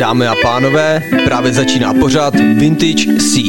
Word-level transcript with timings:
Dámy 0.00 0.26
a 0.26 0.34
pánové, 0.42 1.02
právě 1.24 1.52
začíná 1.52 1.94
pořád 1.94 2.34
Vintage 2.34 3.16
C. 3.18 3.40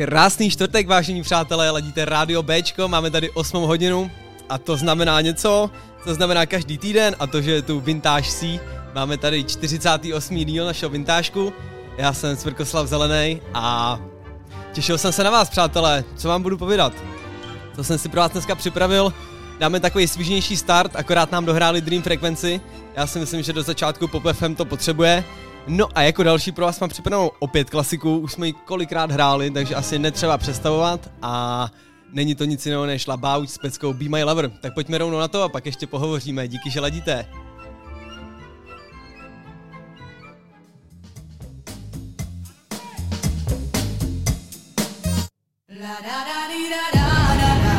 Krásný 0.00 0.50
čtvrtek, 0.50 0.88
vážení 0.88 1.22
přátelé, 1.22 1.70
ladíte 1.70 2.04
Rádio 2.04 2.42
Bčko, 2.42 2.88
máme 2.88 3.10
tady 3.10 3.30
8 3.30 3.62
hodinu 3.62 4.10
a 4.48 4.58
to 4.58 4.76
znamená 4.76 5.20
něco, 5.20 5.70
co 6.04 6.14
znamená 6.14 6.46
každý 6.46 6.78
týden 6.78 7.16
a 7.18 7.26
to, 7.26 7.42
že 7.42 7.50
je 7.50 7.62
tu 7.62 7.80
Vintage 7.80 8.30
C. 8.30 8.60
Máme 8.94 9.16
tady 9.16 9.44
48. 9.44 10.36
díl 10.36 10.66
našeho 10.66 10.90
vintážku, 10.90 11.52
já 11.98 12.12
jsem 12.12 12.36
Svrkoslav 12.36 12.86
Zelený 12.86 13.40
a 13.54 13.98
těšil 14.72 14.98
jsem 14.98 15.12
se 15.12 15.24
na 15.24 15.30
vás, 15.30 15.50
přátelé, 15.50 16.04
co 16.16 16.28
vám 16.28 16.42
budu 16.42 16.58
povídat. 16.58 16.92
Co 17.76 17.84
jsem 17.84 17.98
si 17.98 18.08
pro 18.08 18.20
vás 18.20 18.32
dneska 18.32 18.54
připravil, 18.54 19.12
dáme 19.58 19.80
takový 19.80 20.08
svížnější 20.08 20.56
start, 20.56 20.96
akorát 20.96 21.32
nám 21.32 21.44
dohráli 21.44 21.80
Dream 21.80 22.02
Frequency, 22.02 22.60
já 22.96 23.06
si 23.06 23.18
myslím, 23.18 23.42
že 23.42 23.52
do 23.52 23.62
začátku 23.62 24.08
Pop 24.08 24.24
FM 24.32 24.54
to 24.54 24.64
potřebuje, 24.64 25.24
No 25.66 25.86
a 25.94 26.02
jako 26.02 26.22
další 26.22 26.52
pro 26.52 26.64
vás 26.64 26.80
mám 26.80 26.90
připravenou 26.90 27.30
opět 27.38 27.70
klasiku, 27.70 28.18
už 28.18 28.32
jsme 28.32 28.46
ji 28.46 28.52
kolikrát 28.52 29.10
hráli, 29.10 29.50
takže 29.50 29.74
asi 29.74 29.98
netřeba 29.98 30.38
představovat 30.38 31.10
a 31.22 31.68
není 32.12 32.34
to 32.34 32.44
nic 32.44 32.66
jiného 32.66 32.86
než 32.86 33.06
Labauč 33.06 33.48
s 33.48 33.58
peckou 33.58 33.92
Be 33.92 34.08
My 34.08 34.24
Lover. 34.24 34.50
Tak 34.50 34.74
pojďme 34.74 34.98
rovnou 34.98 35.18
na 35.18 35.28
to 35.28 35.42
a 35.42 35.48
pak 35.48 35.66
ještě 35.66 35.86
pohovoříme. 35.86 36.48
Díky, 36.48 36.70
že 36.70 36.80
ladíte. 36.80 37.26
La 45.82 45.96
da 46.02 46.18
da 46.28 46.40
di 46.50 46.62
da 46.72 46.84
da 46.96 47.06
da 47.40 47.52
da 47.64 47.76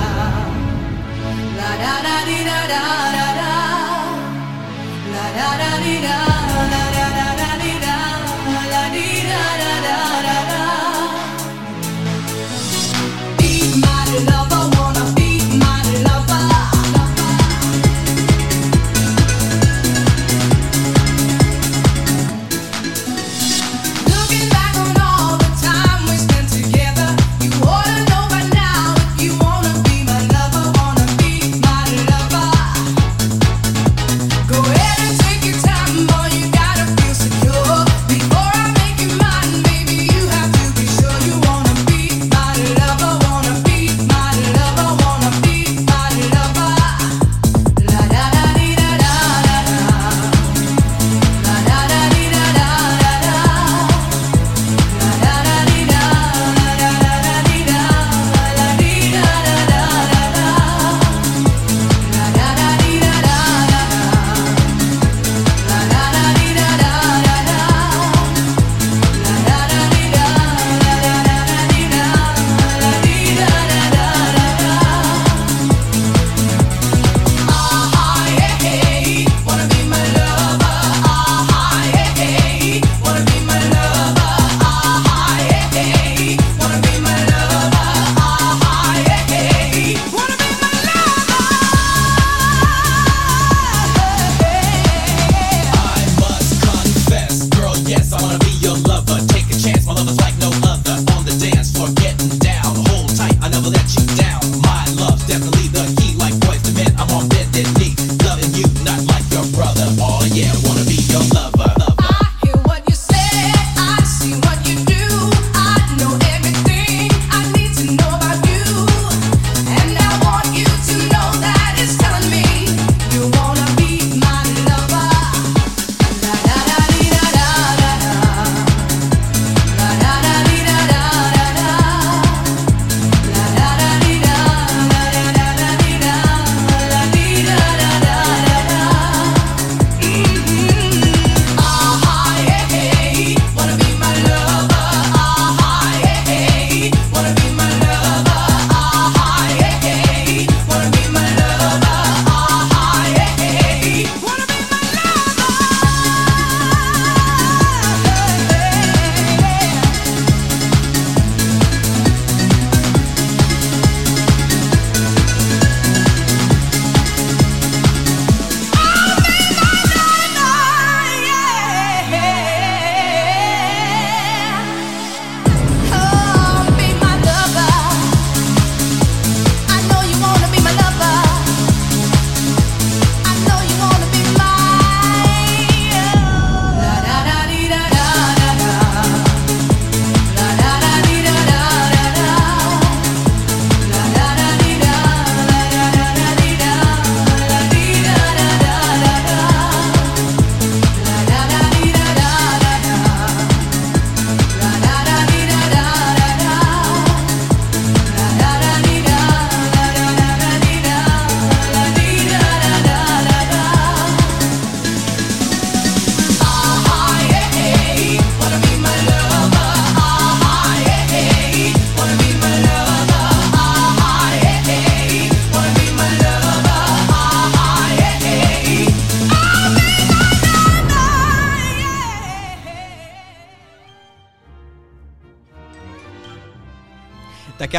La 1.57 1.71
da 1.83 1.93
da 2.05 2.15
di 2.25 2.39
da 2.43 2.59
da 2.67 2.83
da 2.97 3.47
da 6.01 6.40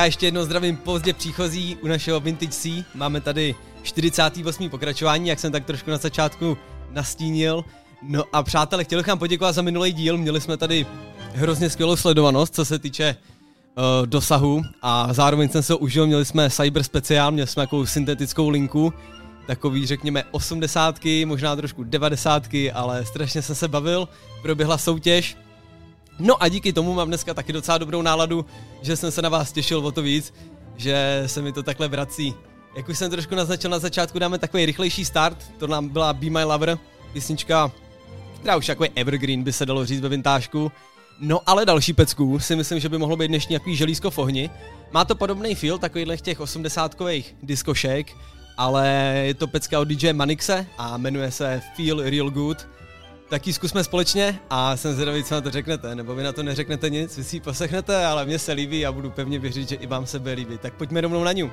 ještě 0.04 0.26
jednou 0.26 0.44
zdravím 0.44 0.76
pozdě 0.76 1.12
příchozí 1.12 1.76
u 1.82 1.88
našeho 1.88 2.20
Vintage 2.20 2.52
C. 2.52 2.84
Máme 2.94 3.20
tady 3.20 3.54
48. 3.82 4.68
pokračování, 4.68 5.28
jak 5.28 5.38
jsem 5.38 5.52
tak 5.52 5.64
trošku 5.64 5.90
na 5.90 5.96
začátku 5.96 6.58
nastínil. 6.90 7.64
No 8.02 8.24
a 8.32 8.42
přátelé, 8.42 8.84
chtěl 8.84 8.98
bych 8.98 9.06
vám 9.06 9.18
poděkovat 9.18 9.54
za 9.54 9.62
minulý 9.62 9.92
díl, 9.92 10.18
měli 10.18 10.40
jsme 10.40 10.56
tady 10.56 10.86
hrozně 11.34 11.70
skvělou 11.70 11.96
sledovanost, 11.96 12.54
co 12.54 12.64
se 12.64 12.78
týče 12.78 13.16
uh, 13.16 14.06
dosahu 14.06 14.62
a 14.82 15.12
zároveň 15.12 15.48
jsem 15.48 15.62
se 15.62 15.74
užil, 15.74 16.06
měli 16.06 16.24
jsme 16.24 16.50
cyber 16.50 16.82
speciál, 16.82 17.32
měli 17.32 17.48
jsme 17.48 17.62
takovou 17.62 17.86
syntetickou 17.86 18.48
linku, 18.48 18.92
takový 19.46 19.86
řekněme 19.86 20.24
osmdesátky, 20.30 21.24
možná 21.24 21.56
trošku 21.56 21.84
devadesátky, 21.84 22.72
ale 22.72 23.04
strašně 23.04 23.42
jsem 23.42 23.54
se 23.54 23.68
bavil, 23.68 24.08
proběhla 24.42 24.78
soutěž, 24.78 25.36
No 26.18 26.42
a 26.42 26.48
díky 26.48 26.72
tomu 26.72 26.94
mám 26.94 27.08
dneska 27.08 27.34
taky 27.34 27.52
docela 27.52 27.78
dobrou 27.78 28.02
náladu, 28.02 28.46
že 28.82 28.96
jsem 28.96 29.10
se 29.10 29.22
na 29.22 29.28
vás 29.28 29.52
těšil 29.52 29.86
o 29.86 29.92
to 29.92 30.02
víc, 30.02 30.34
že 30.76 31.22
se 31.26 31.42
mi 31.42 31.52
to 31.52 31.62
takhle 31.62 31.88
vrací. 31.88 32.34
Jak 32.76 32.88
už 32.88 32.98
jsem 32.98 33.10
trošku 33.10 33.34
naznačil 33.34 33.70
na 33.70 33.78
začátku, 33.78 34.18
dáme 34.18 34.38
takový 34.38 34.66
rychlejší 34.66 35.04
start, 35.04 35.38
to 35.58 35.66
nám 35.66 35.88
byla 35.88 36.12
Be 36.12 36.30
My 36.30 36.44
Lover, 36.44 36.78
písnička, 37.12 37.72
která 38.34 38.56
už 38.56 38.66
takový 38.66 38.88
evergreen 38.94 39.42
by 39.42 39.52
se 39.52 39.66
dalo 39.66 39.86
říct 39.86 40.00
ve 40.00 40.08
vintážku. 40.08 40.72
No 41.20 41.40
ale 41.46 41.66
další 41.66 41.92
pecku 41.92 42.38
si 42.38 42.56
myslím, 42.56 42.80
že 42.80 42.88
by 42.88 42.98
mohlo 42.98 43.16
být 43.16 43.28
dnešní 43.28 43.54
jaký 43.54 43.76
želízko 43.76 44.10
v 44.10 44.18
ohni. 44.18 44.50
Má 44.92 45.04
to 45.04 45.14
podobný 45.14 45.54
feel 45.54 45.78
takovýhle 45.78 46.16
těch 46.16 46.40
80kových 46.40 47.24
diskošek, 47.42 48.16
ale 48.56 48.88
je 49.26 49.34
to 49.34 49.46
pecka 49.46 49.80
od 49.80 49.84
DJ 49.84 50.12
Manixe 50.12 50.66
a 50.78 50.96
jmenuje 50.96 51.30
se 51.30 51.62
Feel 51.76 52.10
Real 52.10 52.30
Good 52.30 52.68
tak 53.32 53.46
ji 53.46 53.52
zkusme 53.52 53.84
společně 53.84 54.38
a 54.50 54.76
jsem 54.76 54.94
zvědavý, 54.94 55.24
co 55.24 55.34
na 55.34 55.40
to 55.40 55.50
řeknete, 55.50 55.94
nebo 55.94 56.14
vy 56.14 56.22
na 56.22 56.32
to 56.32 56.42
neřeknete 56.42 56.90
nic, 56.90 57.16
vy 57.16 57.24
si 57.24 57.36
ji 57.36 57.40
poslechnete, 57.40 58.06
ale 58.06 58.24
mně 58.24 58.38
se 58.38 58.52
líbí 58.52 58.86
a 58.86 58.92
budu 58.92 59.10
pevně 59.10 59.38
věřit, 59.38 59.68
že 59.68 59.74
i 59.74 59.86
vám 59.86 60.06
se 60.06 60.18
bude 60.18 60.32
líbit. 60.32 60.60
Tak 60.60 60.74
pojďme 60.74 61.00
rovnou 61.00 61.24
na 61.24 61.32
ňu. 61.32 61.50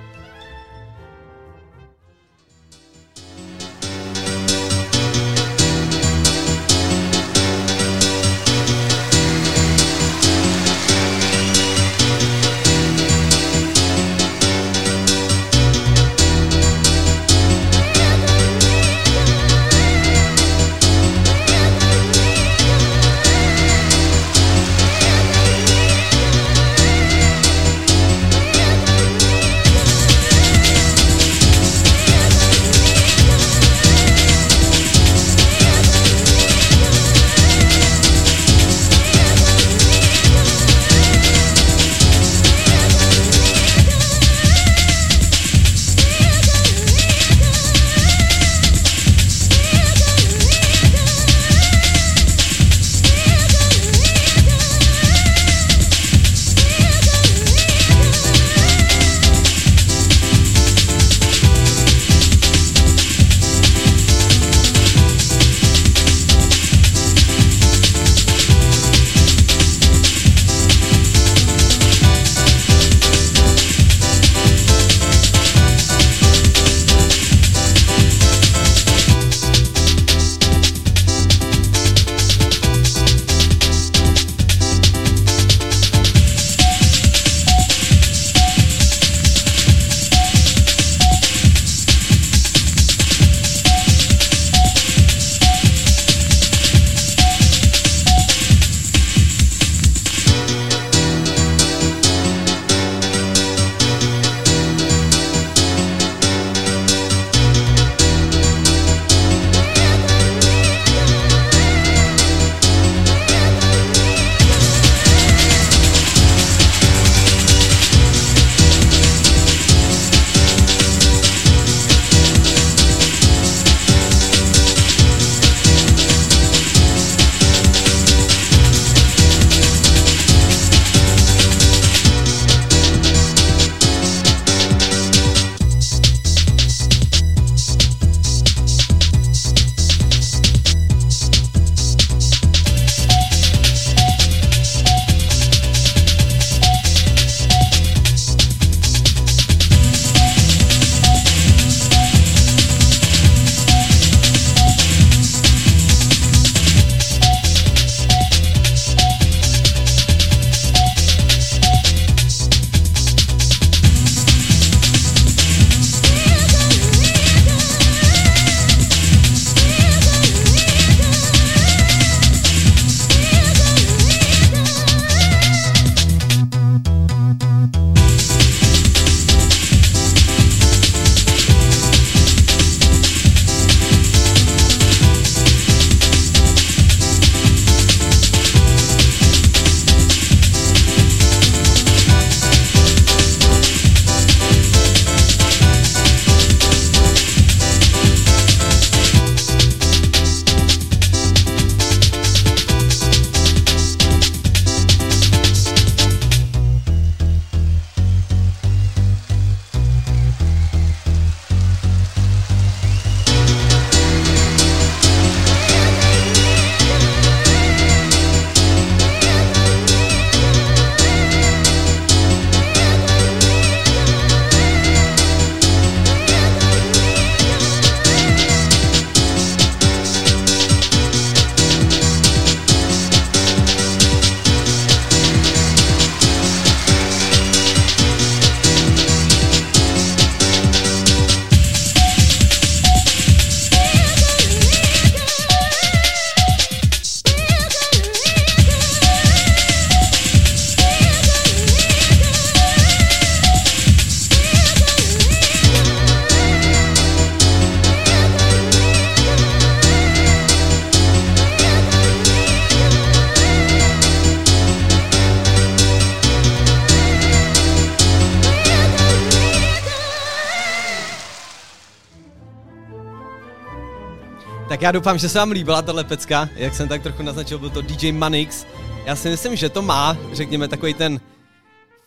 Já 274.89 274.93
doufám, 274.93 275.17
že 275.17 275.29
se 275.29 275.39
vám 275.39 275.51
líbila 275.51 275.81
tahle 275.81 276.03
pecka, 276.03 276.49
jak 276.55 276.75
jsem 276.75 276.87
tak 276.87 277.03
trochu 277.03 277.23
naznačil, 277.23 277.59
byl 277.59 277.69
to 277.69 277.81
DJ 277.81 278.11
Manix. 278.11 278.65
Já 279.05 279.15
si 279.15 279.29
myslím, 279.29 279.55
že 279.55 279.69
to 279.69 279.81
má, 279.81 280.17
řekněme, 280.33 280.67
takový 280.67 280.93
ten 280.93 281.19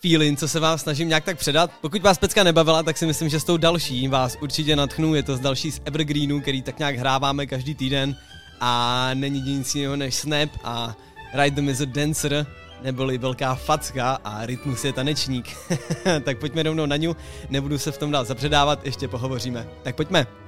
feeling, 0.01 0.39
co 0.39 0.49
se 0.49 0.61
vám 0.61 0.79
snažím 0.79 1.09
nějak 1.09 1.25
tak 1.25 1.39
předat. 1.39 1.71
Pokud 1.81 2.03
vás 2.03 2.19
pecka 2.19 2.45
nebavila, 2.45 2.83
tak 2.83 2.99
si 2.99 3.07
myslím, 3.07 3.29
že 3.29 3.41
s 3.41 3.45
tou 3.45 3.57
další 3.57 4.09
vás 4.09 4.37
určitě 4.41 4.77
natchnu. 4.77 5.15
Je 5.15 5.23
to 5.23 5.37
z 5.37 5.41
další 5.41 5.73
z 5.73 5.81
Evergreenu, 5.85 6.41
který 6.41 6.63
tak 6.63 6.79
nějak 6.79 6.97
hráváme 6.97 7.47
každý 7.47 7.75
týden 7.75 8.17
a 8.61 9.11
není 9.15 9.41
nic 9.41 9.75
jiného 9.75 9.97
než 9.97 10.15
Snap 10.15 10.51
a 10.65 10.97
Ride 11.35 11.63
the 11.63 11.83
a 11.83 11.87
Dancer, 11.87 12.47
neboli 12.83 13.19
velká 13.19 13.55
facka 13.55 14.19
a 14.25 14.47
Rytmus 14.47 14.85
je 14.85 14.93
tanečník. 14.93 15.57
tak 16.25 16.39
pojďme 16.39 16.63
rovnou 16.63 16.87
na 16.87 16.97
ňu, 16.97 17.17
nebudu 17.51 17.79
se 17.79 17.93
v 17.93 17.99
tom 17.99 18.11
dál 18.11 18.25
zapředávat, 18.25 18.87
ještě 18.87 19.09
pohovoříme. 19.09 19.69
Tak 19.83 19.97
pojďme. 19.97 20.42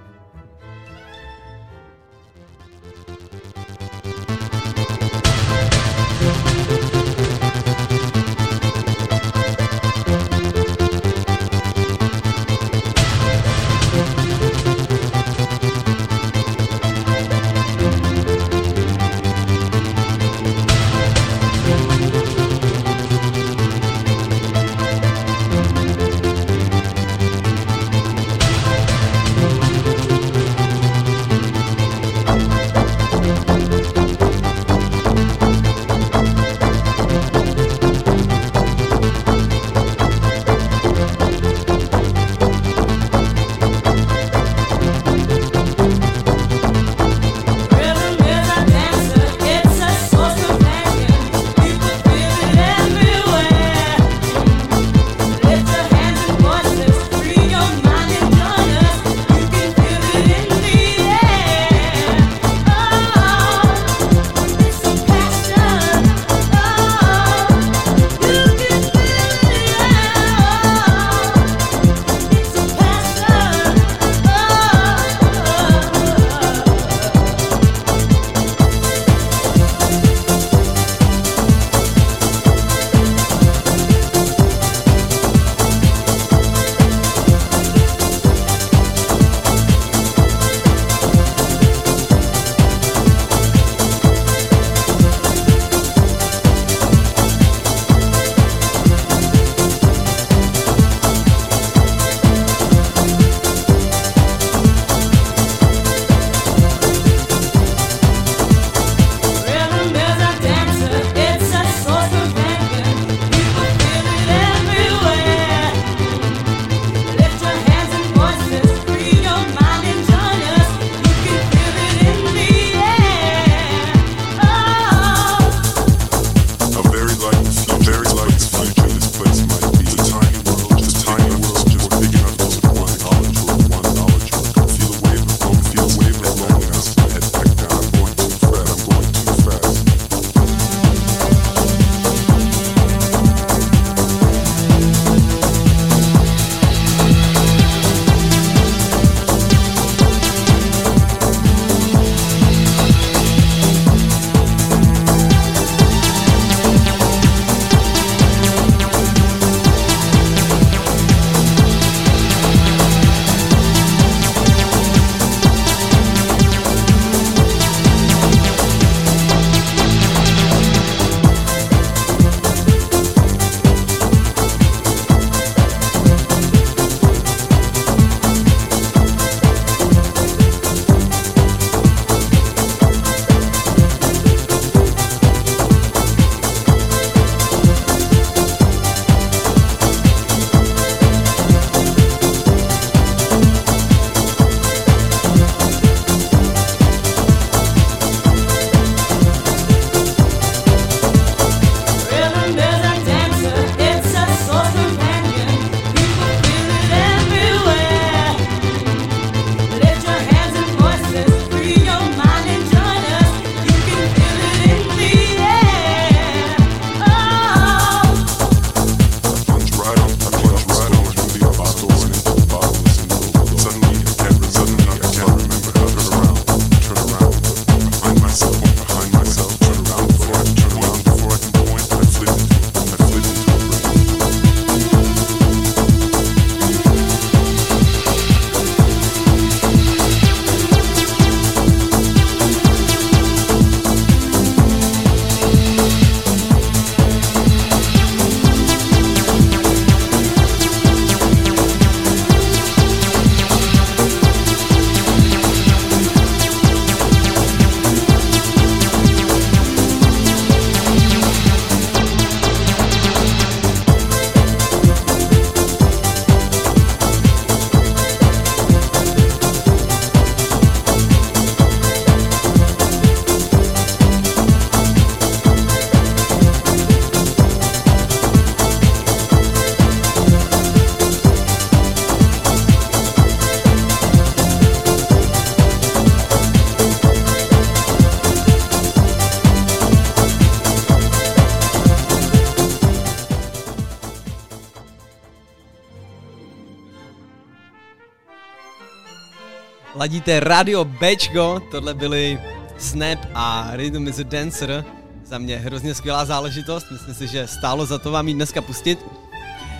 Ladíte 300.04 300.40
Radio 300.40 300.84
Bčko, 300.84 301.62
tohle 301.70 301.94
byly 301.94 302.38
Snap 302.78 303.18
a 303.34 303.70
Rhythm 303.72 304.08
is 304.08 304.18
a 304.18 304.22
Dancer. 304.22 304.84
Za 305.24 305.38
mě 305.38 305.56
hrozně 305.56 305.94
skvělá 305.94 306.24
záležitost, 306.24 306.86
myslím 306.92 307.14
si, 307.14 307.26
že 307.26 307.46
stálo 307.46 307.86
za 307.86 307.98
to 307.98 308.10
vám 308.10 308.28
jít 308.28 308.34
dneska 308.34 308.62
pustit. 308.62 308.98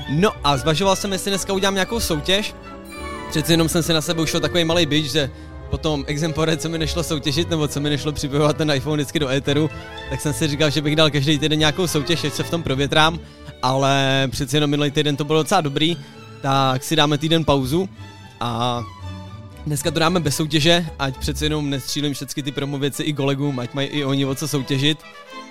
No 0.09 0.31
a 0.45 0.57
zvažoval 0.57 0.97
jsem, 0.97 1.13
jestli 1.13 1.31
dneska 1.31 1.53
udělám 1.53 1.75
nějakou 1.75 2.01
soutěž. 2.01 2.55
Přeci 3.31 3.53
jenom 3.53 3.69
jsem 3.69 3.83
si 3.83 3.93
na 3.93 4.01
sebe 4.01 4.23
ušel 4.23 4.41
takový 4.41 4.65
malý 4.65 4.87
bitch, 4.87 5.11
že 5.13 5.31
potom 5.71 6.05
exempore, 6.07 6.57
co 6.57 6.69
mi 6.69 6.79
nešlo 6.79 7.03
soutěžit, 7.03 7.51
nebo 7.51 7.69
co 7.69 7.81
mi 7.81 7.91
nešlo 7.91 8.13
připojovat 8.13 8.57
ten 8.57 8.71
iPhone 8.71 8.97
vždycky 8.97 9.19
do 9.19 9.29
éteru, 9.29 9.71
tak 10.11 10.21
jsem 10.21 10.33
si 10.33 10.49
říkal, 10.49 10.71
že 10.71 10.83
bych 10.83 10.97
dal 10.97 11.11
každý 11.11 11.39
týden 11.39 11.59
nějakou 11.59 11.87
soutěž, 11.87 12.25
ať 12.25 12.33
se 12.33 12.43
v 12.43 12.51
tom 12.51 12.63
provětrám, 12.63 13.21
ale 13.63 14.25
přeci 14.31 14.57
jenom 14.57 14.71
minulý 14.71 14.91
týden 14.91 15.17
to 15.17 15.25
bylo 15.25 15.43
docela 15.43 15.61
dobrý, 15.61 15.97
tak 16.43 16.85
si 16.85 16.97
dáme 16.97 17.19
týden 17.19 17.45
pauzu 17.45 17.89
a 18.41 18.83
dneska 19.67 19.91
to 19.91 19.99
dáme 19.99 20.21
bez 20.21 20.37
soutěže, 20.37 20.87
ať 20.99 21.17
přeci 21.17 21.45
jenom 21.45 21.71
nestřílím 21.71 22.15
všechny 22.15 22.43
ty 22.43 22.53
promo 22.53 22.79
věci 22.79 23.03
i 23.03 23.13
kolegům, 23.13 23.59
ať 23.59 23.75
mají 23.75 23.89
i 23.89 24.05
oni 24.05 24.25
o 24.25 24.35
co 24.35 24.49
soutěžit. 24.49 24.99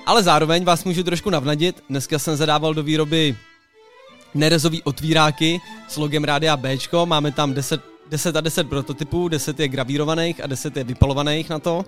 Ale 0.05 0.23
zároveň 0.23 0.63
vás 0.63 0.83
můžu 0.83 1.03
trošku 1.03 1.29
navnadit, 1.29 1.83
dneska 1.89 2.19
jsem 2.19 2.35
zadával 2.35 2.73
do 2.73 2.83
výroby 2.83 3.35
nerezový 4.33 4.83
otvíráky 4.83 5.61
s 5.87 5.97
logem 5.97 6.23
Rádia 6.23 6.57
B, 6.57 6.77
máme 7.05 7.31
tam 7.31 7.53
10, 7.53 7.81
10 8.09 8.35
a 8.35 8.41
10 8.41 8.69
prototypů, 8.69 9.27
10 9.27 9.59
je 9.59 9.67
gravírovaných 9.67 10.43
a 10.43 10.47
10 10.47 10.77
je 10.77 10.83
vypalovaných 10.83 11.49
na 11.49 11.59
to, 11.59 11.85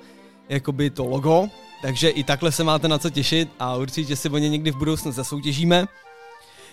jakoby 0.50 0.90
to 0.90 1.06
logo, 1.06 1.48
takže 1.82 2.10
i 2.10 2.24
takhle 2.24 2.52
se 2.52 2.64
máte 2.64 2.88
na 2.88 2.98
co 2.98 3.10
těšit 3.10 3.50
a 3.60 3.76
určitě 3.76 4.16
si 4.16 4.30
o 4.30 4.38
ně 4.38 4.50
někdy 4.50 4.72
v 4.72 4.78
budoucnu 4.78 5.12
zasoutěžíme. 5.12 5.86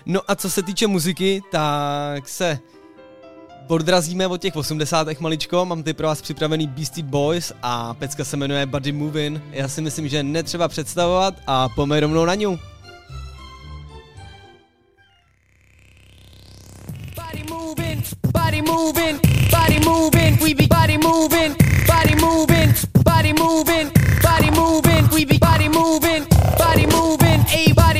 No 0.06 0.20
a 0.28 0.34
co 0.34 0.50
se 0.50 0.62
týče 0.62 0.86
muziky, 0.86 1.42
tak 1.50 2.28
se 2.28 2.58
odrazíme 3.68 4.26
od 4.26 4.40
těch 4.40 4.56
80. 4.56 5.20
maličko, 5.20 5.64
mám 5.64 5.82
tady 5.82 5.94
pro 5.94 6.06
vás 6.06 6.22
připravený 6.22 6.66
Beastie 6.66 7.04
Boys 7.04 7.52
a 7.62 7.94
pecka 7.94 8.24
se 8.24 8.36
jmenuje 8.36 8.66
Buddy 8.66 8.92
Movin. 8.92 9.42
Já 9.50 9.68
si 9.68 9.80
myslím, 9.80 10.08
že 10.08 10.22
netřeba 10.22 10.68
představovat 10.68 11.34
a 11.46 11.68
pojďme 11.68 12.00
rovnou 12.00 12.24
na 12.24 12.34
ňu. 12.34 12.58
Body 17.16 17.44
moving, 17.50 18.04
body 19.50 19.80
moving, 19.80 20.40
we 20.42 20.54
be 20.54 20.66
body 20.66 20.98
moving, 20.98 21.56
body 21.86 22.14
moving, 22.20 22.74
body 23.04 23.32
moving, 23.32 23.92
body 24.22 24.50
moving, 24.50 25.12
we 25.12 25.24
be 25.26 25.38
body 25.38 25.68
moving, 25.68 26.26
body 26.58 26.86
moving, 26.86 27.40
a 27.54 27.74
body 27.74 27.91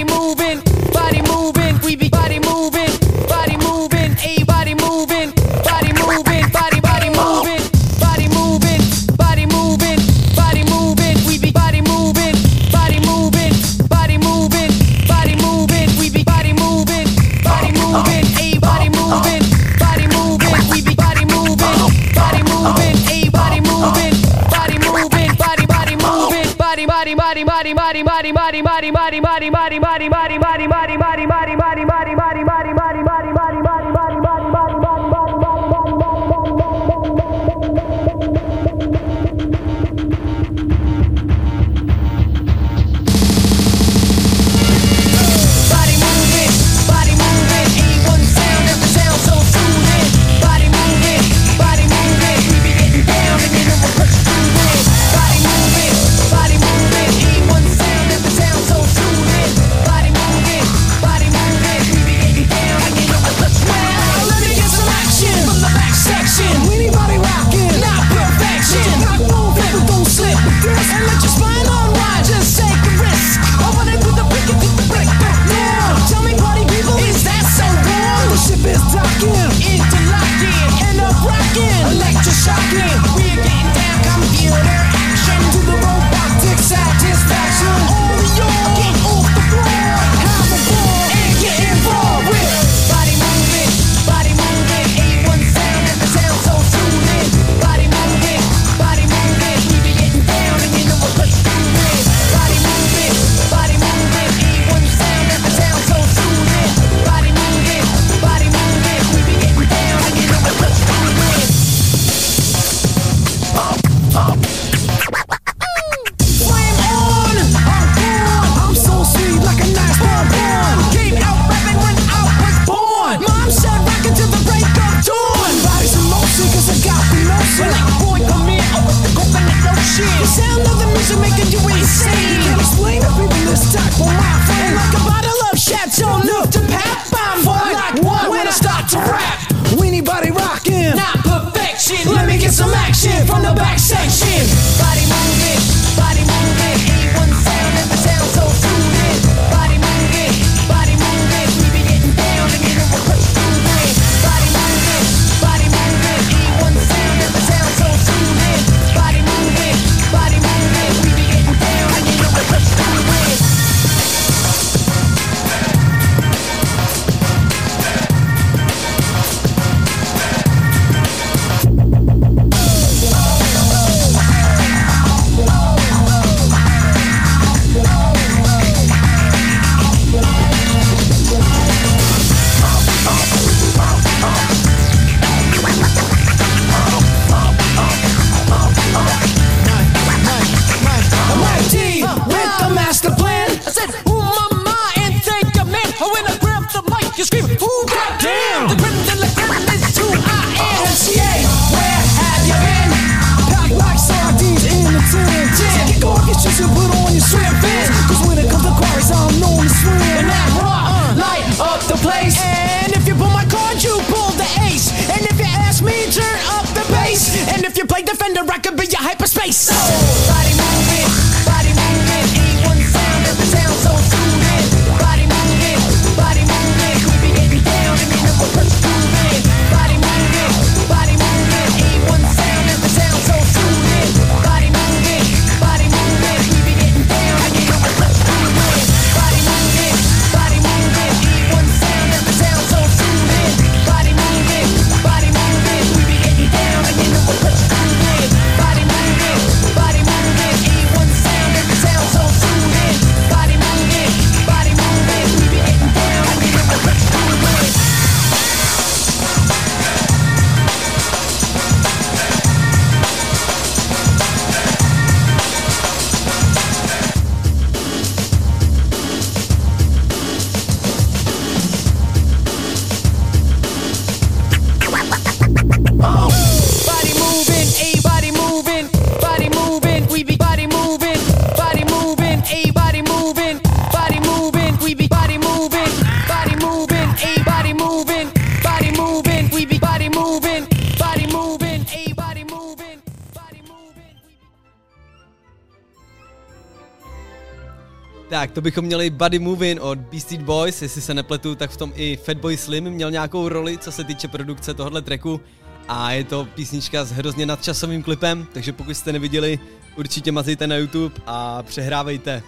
Tak, 298.33 298.51
to 298.51 298.61
bychom 298.61 298.85
měli 298.85 299.11
Buddy 299.11 299.39
Moving 299.39 299.81
od 299.81 299.99
Beastie 299.99 300.43
Boys, 300.43 300.83
jestli 300.83 301.01
se 301.01 301.15
nepletu, 301.15 301.55
tak 301.55 301.71
v 301.71 301.77
tom 301.77 301.93
i 301.95 302.17
Fatboy 302.17 302.57
Slim 302.57 302.85
měl 302.85 303.11
nějakou 303.11 303.49
roli, 303.49 303.79
co 303.79 303.93
se 303.93 304.05
týče 304.05 304.29
produkce 304.29 304.75
tohohle 304.75 305.03
tracku. 305.03 305.41
A 305.89 306.13
je 306.13 306.25
to 306.25 306.45
písnička 306.45 307.05
s 307.05 307.13
hrozně 307.13 307.47
nadčasovým 307.47 308.03
klipem, 308.03 308.47
takže 308.53 308.73
pokud 308.73 308.95
jste 308.95 309.13
neviděli, 309.13 309.59
určitě 309.97 310.33
mazejte 310.33 310.67
na 310.67 310.77
YouTube 310.77 311.15
a 311.27 311.63
přehrávejte. 311.63 312.43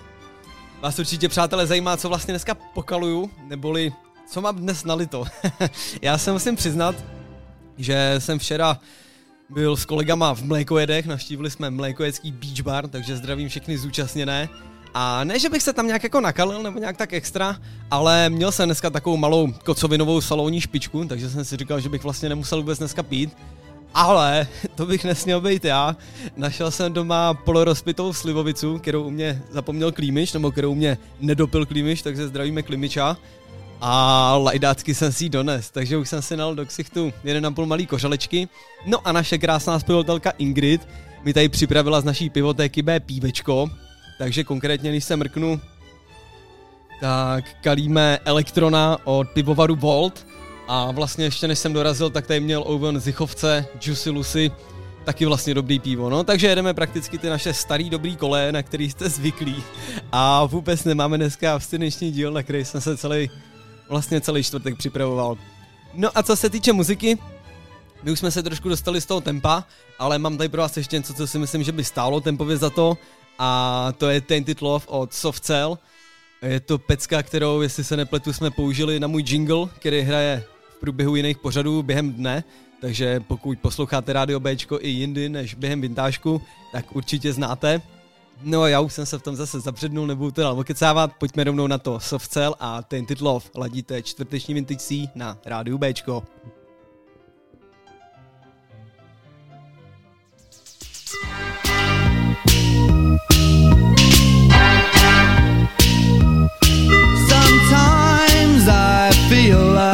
Vás 0.81 0.99
určitě, 0.99 1.29
přátelé, 1.29 1.67
zajímá, 1.67 1.97
co 1.97 2.09
vlastně 2.09 2.33
dneska 2.33 2.55
pokaluju, 2.55 3.31
neboli 3.49 3.93
co 4.27 4.41
mám 4.41 4.57
dnes 4.57 4.85
nalito. 4.85 5.25
Já 6.03 6.19
se 6.19 6.33
musím 6.33 6.57
přiznat, 6.57 6.97
že 7.79 8.15
jsem 8.19 8.39
včera 8.39 8.81
byl 9.51 9.77
s 9.77 9.85
kolegama 9.85 10.35
v 10.35 10.43
Mlékojedech, 10.43 11.07
navštívili 11.07 11.51
jsme 11.51 11.71
Mlékojedský 11.71 12.33
beach 12.33 12.61
bar, 12.61 12.89
takže 12.89 13.17
zdravím 13.17 13.49
všechny 13.49 13.79
zúčastněné. 13.79 14.49
A 14.95 15.25
ne, 15.25 15.39
že 15.39 15.49
bych 15.49 15.63
se 15.63 15.73
tam 15.73 15.87
nějak 15.87 16.03
jako 16.03 16.21
nakalil 16.21 16.63
nebo 16.63 16.79
nějak 16.79 16.97
tak 16.97 17.13
extra, 17.13 17.57
ale 17.91 18.31
měl 18.31 18.53
jsem 18.53 18.69
dneska 18.69 18.91
takovou 18.91 19.17
malou 19.17 19.53
kocovinovou 19.65 20.21
salonní 20.21 20.61
špičku, 20.61 21.05
takže 21.05 21.31
jsem 21.31 21.45
si 21.45 21.57
říkal, 21.57 21.81
že 21.81 21.89
bych 21.89 22.03
vlastně 22.03 22.29
nemusel 22.29 22.59
vůbec 22.59 22.79
dneska 22.79 23.03
pít. 23.03 23.37
Ale 23.95 24.47
to 24.75 24.87
bych 24.87 25.05
nesměl 25.05 25.41
být 25.41 25.65
já. 25.65 25.97
Našel 26.37 26.71
jsem 26.71 26.93
doma 26.93 27.35
polorozpitou 27.35 28.13
slivovicu, 28.13 28.79
kterou 28.79 29.03
u 29.03 29.11
mě 29.11 29.43
zapomněl 29.51 29.93
klímič, 29.93 30.33
nebo 30.33 30.51
kterou 30.51 30.71
u 30.71 30.75
mě 30.75 30.99
nedopil 31.21 31.67
klímič, 31.67 32.03
takže 32.03 32.29
zdravíme 32.29 32.63
klímiča. 32.63 33.17
A 33.81 34.37
lajdácky 34.37 34.95
jsem 34.95 35.13
si 35.13 35.25
ji 35.25 35.31
dones, 35.31 35.71
takže 35.71 35.97
už 35.97 36.09
jsem 36.09 36.23
si 36.23 36.37
nal 36.37 36.55
do 36.55 36.67
ksichtu 36.67 37.13
1,5 37.25 37.67
malý 37.67 37.87
kožalečky. 37.87 38.49
No 38.87 38.99
a 39.09 39.13
naše 39.13 39.39
krásná 39.39 39.79
zpěvatelka 39.79 40.31
Ingrid 40.31 40.89
mi 41.25 41.35
tady 41.35 41.49
připravila 41.49 42.01
z 42.01 42.05
naší 42.05 42.31
pivotéky 42.31 42.83
B 42.83 43.01
pívečko, 43.01 43.71
takže 44.19 44.45
konkrétně, 44.45 44.91
když 44.91 45.05
se 45.05 45.17
mrknu, 45.17 45.61
tak 47.01 47.45
kalíme 47.61 48.19
Elektrona 48.25 48.99
od 49.05 49.29
pivovaru 49.29 49.77
Volt. 49.77 50.27
A 50.69 50.91
vlastně 50.91 51.25
ještě 51.25 51.49
než 51.49 51.59
jsem 51.59 51.73
dorazil, 51.73 52.11
tak 52.11 52.27
tady 52.27 52.41
měl 52.41 52.65
Owen 52.67 53.01
Zichovce, 53.01 53.67
Juicy 53.83 54.11
Lucy, 54.11 54.51
taky 55.05 55.27
vlastně 55.27 55.55
dobrý 55.55 55.79
pivo, 55.79 56.11
no, 56.11 56.25
takže 56.25 56.47
jedeme 56.47 56.75
prakticky 56.75 57.19
ty 57.19 57.29
naše 57.29 57.55
starý 57.55 57.91
dobrý 57.91 58.17
kole, 58.17 58.53
na 58.53 58.63
který 58.63 58.91
jste 58.91 59.09
zvyklí. 59.09 59.63
A 60.13 60.45
vůbec 60.45 60.85
nemáme 60.85 61.17
dneska 61.17 61.55
abstinenční 61.55 62.13
díl, 62.13 62.33
na 62.33 62.43
který 62.43 62.65
jsem 62.65 62.81
se 62.81 62.97
celý, 62.97 63.31
vlastně 63.89 64.21
celý 64.21 64.43
čtvrtek 64.43 64.77
připravoval. 64.77 65.37
No 65.95 66.09
a 66.15 66.23
co 66.23 66.37
se 66.37 66.51
týče 66.51 66.73
muziky, 66.73 67.19
my 68.03 68.11
už 68.11 68.19
jsme 68.19 68.31
se 68.31 68.43
trošku 68.43 68.69
dostali 68.69 69.01
z 69.01 69.07
toho 69.07 69.21
tempa, 69.21 69.65
ale 69.99 70.19
mám 70.19 70.37
tady 70.37 70.49
pro 70.49 70.63
vás 70.63 70.77
ještě 70.77 70.97
něco, 70.97 71.15
co 71.15 71.27
si 71.27 71.39
myslím, 71.39 71.63
že 71.63 71.73
by 71.73 71.85
stálo 71.85 72.21
tempově 72.21 72.57
za 72.57 72.71
to 72.71 72.99
a 73.39 73.93
to 73.99 74.09
je 74.09 74.21
Tainted 74.21 74.63
Love 74.63 74.85
od 74.89 75.15
Soft 75.15 75.45
Cell. 75.45 75.79
Je 76.43 76.61
to 76.61 76.79
pecka, 76.79 77.23
kterou, 77.23 77.61
jestli 77.61 77.85
se 77.85 77.97
nepletu, 77.97 78.33
jsme 78.33 78.51
použili 78.51 79.01
na 79.01 79.09
můj 79.09 79.25
jingle, 79.27 79.69
který 79.79 80.01
hraje 80.01 80.45
v 80.77 80.81
průběhu 80.81 81.17
jiných 81.17 81.39
pořadů 81.39 81.83
během 81.83 82.13
dne, 82.13 82.45
takže 82.81 83.21
pokud 83.21 83.59
posloucháte 83.59 84.13
rádio 84.13 84.41
Bčko 84.41 84.79
i 84.81 84.89
jindy 84.89 85.29
než 85.29 85.55
během 85.55 85.81
vintážku, 85.81 86.43
tak 86.73 86.97
určitě 86.97 87.33
znáte. 87.33 87.81
No 88.43 88.63
a 88.63 88.69
já 88.69 88.81
už 88.81 88.93
jsem 88.93 89.07
se 89.07 89.19
v 89.19 89.23
tom 89.23 89.37
zase 89.37 89.61
zapřednul, 89.61 90.07
nebudu 90.07 90.31
teda 90.31 90.53
okecávat, 90.53 91.13
pojďme 91.19 91.45
rovnou 91.45 91.67
na 91.67 91.79
to 91.79 92.01
Soft 92.01 92.33
Cell 92.33 92.55
a 92.61 92.83
Tainted 92.83 93.21
Love. 93.21 93.47
Ladíte 93.55 94.03
čtvrteční 94.03 94.55
vintage 94.55 95.07
na 95.15 95.39
rádiu 95.45 95.79
Bčko. 95.79 96.25
I 108.69 109.11
feel 109.29 109.79
I've 109.79 109.94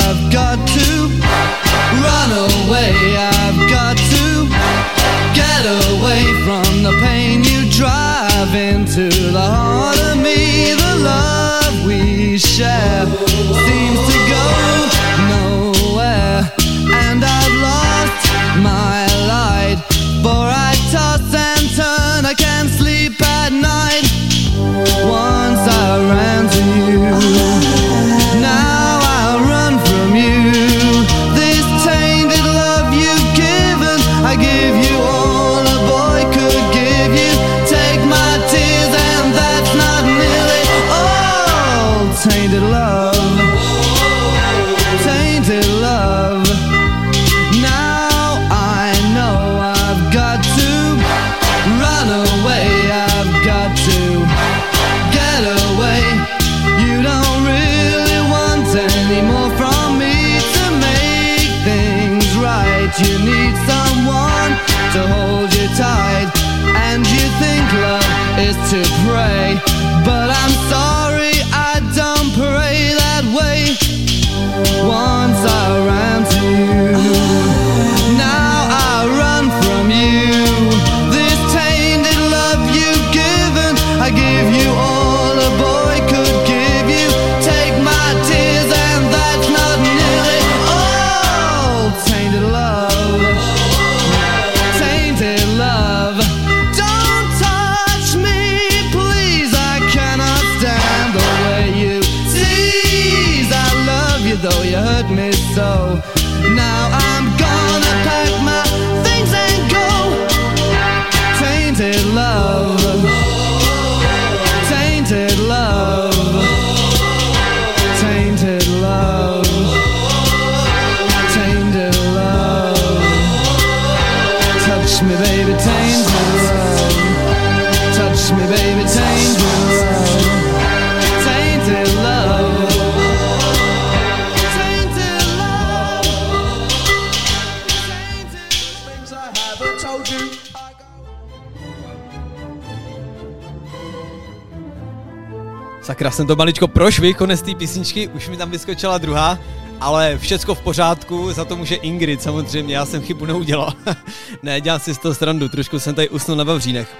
Sakra, 146.00 146.10
jsem 146.10 146.26
to 146.26 146.36
maličko 146.36 146.68
prošvih, 146.68 147.16
konec 147.16 147.42
té 147.42 147.54
písničky, 147.54 148.08
už 148.08 148.28
mi 148.28 148.36
tam 148.36 148.50
vyskočila 148.50 148.98
druhá, 148.98 149.38
ale 149.80 150.18
všecko 150.18 150.54
v 150.54 150.60
pořádku, 150.60 151.32
za 151.32 151.44
to 151.44 151.56
může 151.56 151.74
Ingrid 151.74 152.22
samozřejmě, 152.22 152.74
já 152.74 152.86
jsem 152.86 153.02
chybu 153.02 153.26
neudělal. 153.26 153.72
ne, 154.42 154.60
dělám 154.60 154.80
si 154.80 154.94
z 154.94 154.98
toho 154.98 155.14
srandu, 155.14 155.48
trošku 155.48 155.78
jsem 155.78 155.94
tady 155.94 156.08
usnul 156.08 156.36
na 156.36 156.44
Vavřínech. 156.44 156.96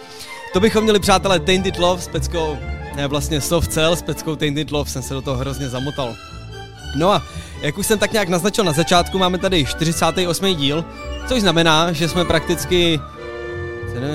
To 0.52 0.60
bychom 0.60 0.82
měli, 0.82 0.98
přátelé, 0.98 1.40
Tainted 1.40 1.78
Love 1.78 2.02
s 2.02 2.08
peckou, 2.08 2.58
ne, 2.96 3.06
vlastně 3.06 3.40
Soft 3.40 3.72
Cell 3.72 3.96
s 3.96 4.02
peckou 4.02 4.36
Tainted 4.36 4.70
Love, 4.70 4.90
jsem 4.90 5.02
se 5.02 5.14
do 5.14 5.22
toho 5.22 5.36
hrozně 5.36 5.68
zamotal. 5.68 6.14
No 6.96 7.12
a 7.12 7.22
jak 7.62 7.78
už 7.78 7.86
jsem 7.86 7.98
tak 7.98 8.12
nějak 8.12 8.28
naznačil 8.28 8.64
na 8.64 8.72
začátku, 8.72 9.18
máme 9.18 9.38
tady 9.38 9.64
48. 9.64 10.54
díl, 10.54 10.84
což 11.28 11.40
znamená, 11.40 11.92
že 11.92 12.08
jsme 12.08 12.24
prakticky 12.24 13.00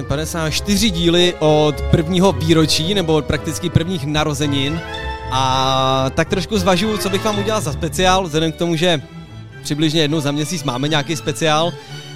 54 0.08 0.90
díly 0.90 1.34
od 1.40 1.82
prvního 1.92 2.32
výročí, 2.32 2.94
nebo 2.94 3.14
od 3.14 3.26
prakticky 3.26 3.70
prvních 3.70 4.06
narozenin. 4.06 4.82
A 5.32 6.12
tak 6.16 6.30
trošku 6.30 6.58
zvažuju, 6.58 6.98
co 6.98 7.10
bych 7.10 7.26
vám 7.26 7.40
udělal 7.40 7.62
za 7.62 7.74
speciál, 7.74 8.24
vzhledem 8.24 8.52
k 8.52 8.56
tomu, 8.56 8.76
že 8.76 9.02
přibližně 9.64 10.02
jednou 10.02 10.20
za 10.20 10.32
měsíc 10.32 10.64
máme 10.64 10.88
nějaký 10.88 11.16
speciál, 11.16 11.74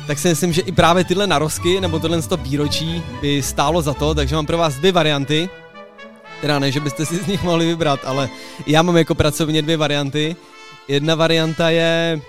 tak 0.07 0.19
si 0.19 0.27
myslím, 0.27 0.53
že 0.53 0.61
i 0.61 0.71
právě 0.71 1.03
tyhle 1.03 1.27
narozky, 1.27 1.81
nebo 1.81 1.99
tohle 1.99 2.21
z 2.21 2.29
výročí 2.37 3.03
by 3.21 3.43
stálo 3.43 3.81
za 3.81 3.93
to, 3.93 4.15
takže 4.15 4.35
mám 4.35 4.45
pro 4.45 4.57
vás 4.57 4.75
dvě 4.75 4.91
varianty. 4.91 5.49
Teda 6.41 6.59
ne, 6.59 6.71
že 6.71 6.79
byste 6.79 7.05
si 7.05 7.17
z 7.17 7.27
nich 7.27 7.43
mohli 7.43 7.65
vybrat, 7.65 7.99
ale 8.05 8.29
já 8.67 8.81
mám 8.81 8.97
jako 8.97 9.15
pracovně 9.15 9.61
dvě 9.61 9.77
varianty. 9.77 10.35
Jedna 10.87 11.15
varianta 11.15 11.69
je, 11.69 12.21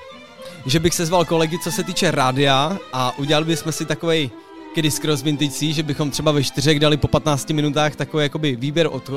že 0.67 0.81
bych 0.81 0.95
sezval 0.95 1.25
kolegy, 1.25 1.59
co 1.59 1.73
se 1.73 1.85
týče 1.85 2.11
rádia 2.11 2.79
a 2.93 3.19
udělali 3.19 3.47
bychom 3.47 3.73
si 3.73 3.85
takovej 3.85 4.31
Kiddy 4.75 4.91
Cross 4.91 5.23
Vintage 5.23 5.51
Sea, 5.51 5.73
že 5.73 5.83
bychom 5.83 6.11
třeba 6.11 6.33
ve 6.33 6.45
čtyřech 6.45 6.81
dali 6.81 6.97
po 6.97 7.09
15 7.09 7.51
minutách 7.51 7.97
takový 7.97 8.23
jakoby 8.23 8.57
výběr 8.57 8.89
od 8.93 9.11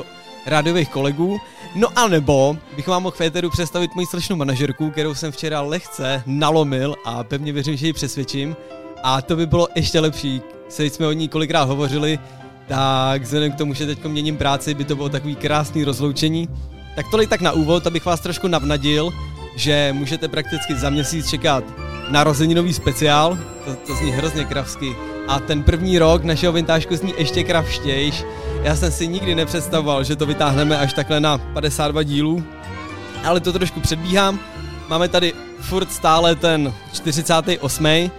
rádiových 0.46 0.88
kolegů. 0.88 1.40
No 1.74 1.88
a 1.98 2.08
nebo 2.08 2.56
bych 2.76 2.86
vám 2.86 3.02
mohl 3.02 3.16
Féteru 3.16 3.50
představit 3.50 3.94
moji 3.94 4.06
slečnou 4.06 4.36
manažerku, 4.36 4.90
kterou 4.90 5.14
jsem 5.14 5.32
včera 5.32 5.60
lehce 5.60 6.22
nalomil 6.26 6.96
a 7.04 7.24
pevně 7.24 7.52
věřím, 7.52 7.76
že 7.76 7.86
ji 7.86 7.92
přesvědčím. 7.92 8.56
A 9.02 9.22
to 9.22 9.36
by 9.36 9.46
bylo 9.46 9.68
ještě 9.74 10.00
lepší. 10.00 10.42
Se 10.68 10.84
jsme 10.84 11.06
o 11.06 11.12
ní 11.12 11.28
kolikrát 11.28 11.64
hovořili, 11.64 12.18
tak 12.68 13.22
vzhledem 13.22 13.52
k 13.52 13.56
tomu, 13.56 13.74
že 13.74 13.86
teď 13.86 14.04
měním 14.04 14.36
práci, 14.36 14.74
by 14.74 14.84
to 14.84 14.96
bylo 14.96 15.08
takový 15.08 15.36
krásný 15.36 15.84
rozloučení. 15.84 16.48
Tak 16.96 17.06
tolik 17.10 17.30
tak 17.30 17.40
na 17.40 17.52
úvod, 17.52 17.86
abych 17.86 18.04
vás 18.04 18.20
trošku 18.20 18.48
navnadil, 18.48 19.12
že 19.56 19.92
můžete 19.92 20.28
prakticky 20.28 20.74
za 20.74 20.90
měsíc 20.90 21.30
čekat 21.30 21.64
narozeninový 22.10 22.72
speciál, 22.72 23.38
to, 23.64 23.74
to 23.86 23.94
zní 23.94 24.10
hrozně 24.10 24.44
kravsky. 24.44 24.96
A 25.28 25.40
ten 25.40 25.62
první 25.62 25.98
rok 25.98 26.24
našeho 26.24 26.52
vintážku 26.52 26.96
zní 26.96 27.14
ještě 27.18 27.44
kravštějš. 27.44 28.24
Já 28.62 28.76
jsem 28.76 28.92
si 28.92 29.08
nikdy 29.08 29.34
nepředstavoval, 29.34 30.04
že 30.04 30.16
to 30.16 30.26
vytáhneme 30.26 30.78
až 30.78 30.92
takhle 30.92 31.20
na 31.20 31.38
52 31.38 32.02
dílů, 32.02 32.44
ale 33.24 33.40
to 33.40 33.52
trošku 33.52 33.80
předbíhám. 33.80 34.38
Máme 34.88 35.08
tady 35.08 35.32
furt 35.60 35.92
stále 35.92 36.34
ten 36.34 36.72
48. 36.92 38.10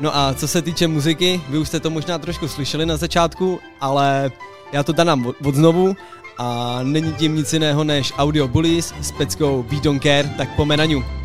No 0.00 0.16
a 0.16 0.34
co 0.34 0.48
se 0.48 0.62
týče 0.62 0.88
muziky, 0.88 1.40
vy 1.48 1.58
už 1.58 1.68
jste 1.68 1.80
to 1.80 1.90
možná 1.90 2.18
trošku 2.18 2.48
slyšeli 2.48 2.86
na 2.86 2.96
začátku, 2.96 3.60
ale 3.80 4.30
já 4.72 4.82
to 4.82 4.92
dám 4.92 5.26
od, 5.26 5.54
znovu 5.54 5.96
a 6.38 6.78
není 6.82 7.12
tím 7.12 7.36
nic 7.36 7.52
jiného 7.52 7.84
než 7.84 8.12
Audio 8.18 8.48
Bullies 8.48 8.94
s 9.00 9.12
peckou 9.12 9.62
We 9.62 9.80
Don't 9.80 10.02
Care, 10.02 10.34
tak 10.36 10.56
pomenaňu. 10.56 11.04
I 11.04 11.23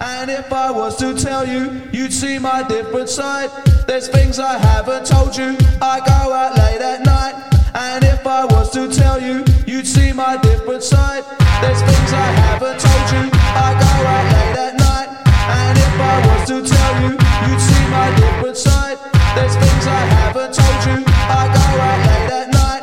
and 0.00 0.30
if 0.30 0.52
I 0.52 0.70
was 0.70 0.96
to 0.98 1.14
tell 1.14 1.46
you, 1.46 1.82
you'd 1.92 2.12
see 2.12 2.38
my 2.38 2.62
different 2.62 3.08
side. 3.08 3.50
There's 3.86 4.08
things 4.08 4.38
I 4.38 4.58
haven't 4.58 5.06
told 5.06 5.36
you. 5.36 5.56
I 5.82 6.00
go 6.00 6.32
out 6.32 6.56
late 6.56 6.80
at 6.80 7.04
night, 7.04 7.34
and 7.74 8.04
if 8.04 8.26
I 8.26 8.44
was 8.44 8.70
to 8.72 8.88
tell 8.88 9.20
you, 9.20 9.44
you'd 9.66 9.86
see 9.86 10.12
my 10.12 10.36
different 10.36 10.82
side. 10.82 11.24
There's 11.60 11.82
things 11.82 12.12
I 12.12 12.28
haven't 12.42 12.78
told 12.78 13.06
you. 13.10 13.30
I 13.34 13.70
go 13.74 13.92
out 14.14 14.26
late 14.34 14.58
at 14.66 14.74
night, 14.78 15.08
and 15.26 15.78
if 15.78 15.94
I 16.00 16.16
was 16.28 16.48
to 16.48 16.56
tell 16.62 16.94
you, 17.02 17.10
you'd 17.48 17.60
see 17.60 17.84
my 17.90 18.08
different 18.16 18.56
side. 18.56 18.98
There's 19.34 19.56
things 19.56 19.86
I 19.86 20.02
haven't 20.18 20.54
told 20.54 20.80
you. 20.86 21.04
I 21.06 21.42
go 21.58 21.66
out 21.88 22.00
late 22.06 22.32
at 22.38 22.48
night, 22.54 22.82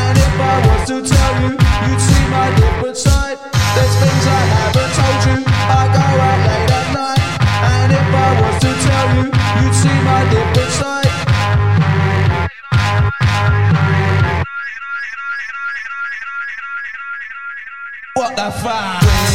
and 0.00 0.16
if 0.16 0.34
I 0.40 0.54
was 0.68 0.88
to 0.88 0.96
tell 1.14 1.34
you, 1.42 1.52
you'd 1.84 2.00
see 2.00 2.23
different 2.56 2.96
side. 2.96 3.38
There's 3.74 3.94
things 4.02 4.24
I 4.26 4.42
haven't 4.56 4.92
told 4.98 5.20
you. 5.28 5.38
I 5.46 5.82
go 5.96 6.04
out 6.28 6.40
late 6.48 6.70
at 6.80 6.88
night, 6.98 7.22
and 7.72 7.88
if 8.00 8.08
I 8.24 8.28
was 8.40 8.56
to 8.64 8.70
tell 8.86 9.06
you, 9.16 9.26
you'd 9.56 9.74
see 9.82 9.98
my 10.08 10.22
different 10.34 10.72
side. 10.80 11.12
What 18.14 18.36
the 18.36 18.50
fuck? 18.62 19.33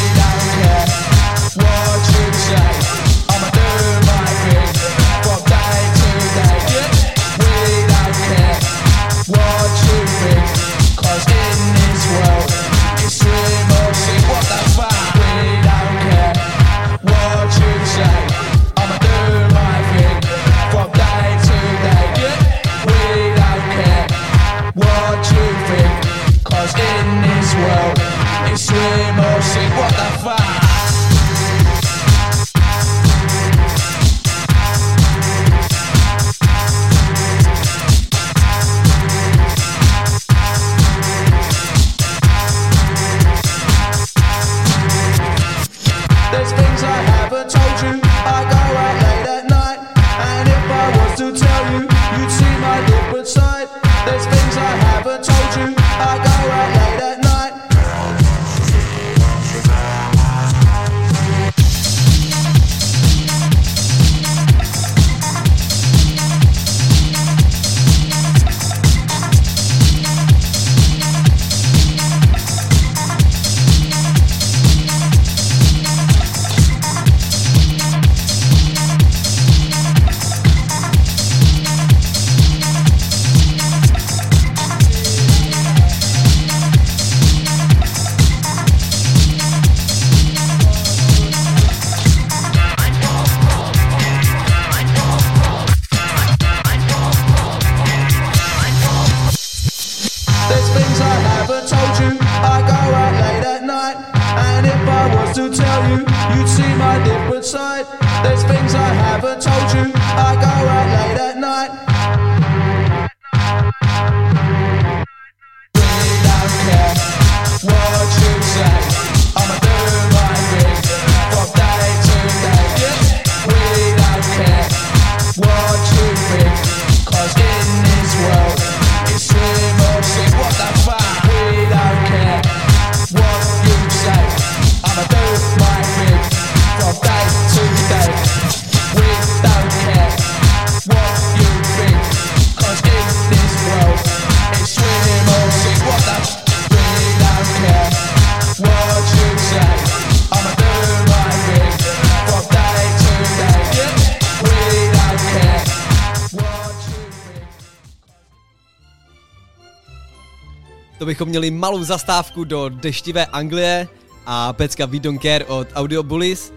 Bychom 161.09 161.29
měli 161.29 161.51
malou 161.51 161.83
zastávku 161.83 162.43
do 162.43 162.69
deštivé 162.69 163.25
Anglie 163.25 163.87
a 164.25 164.53
pecka 164.53 164.85
We 164.85 164.99
Don't 164.99 165.21
Care 165.21 165.45
od 165.45 165.67
Audio 165.75 166.03
Bullies. 166.03 166.53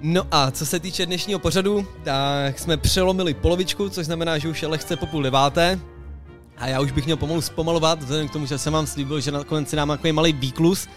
No 0.00 0.22
a 0.30 0.50
co 0.50 0.66
se 0.66 0.80
týče 0.80 1.06
dnešního 1.06 1.38
pořadu, 1.38 1.86
tak 2.04 2.58
jsme 2.58 2.76
přelomili 2.76 3.34
polovičku, 3.34 3.88
což 3.88 4.06
znamená, 4.06 4.38
že 4.38 4.48
už 4.48 4.62
je 4.62 4.68
lehce 4.68 4.96
po 4.96 5.06
půl 5.06 5.22
deváté. 5.22 5.80
A 6.58 6.66
já 6.66 6.80
už 6.80 6.92
bych 6.92 7.04
měl 7.04 7.16
pomalu 7.16 7.40
zpomalovat, 7.40 8.02
vzhledem 8.02 8.28
k 8.28 8.32
tomu, 8.32 8.46
že 8.46 8.58
jsem 8.58 8.72
vám 8.72 8.86
slíbil, 8.86 9.20
že 9.20 9.30
nakonec 9.30 9.70
si 9.70 9.76
dám 9.76 9.88
takový 9.88 10.12
malý 10.12 10.32
výklus. 10.32 10.88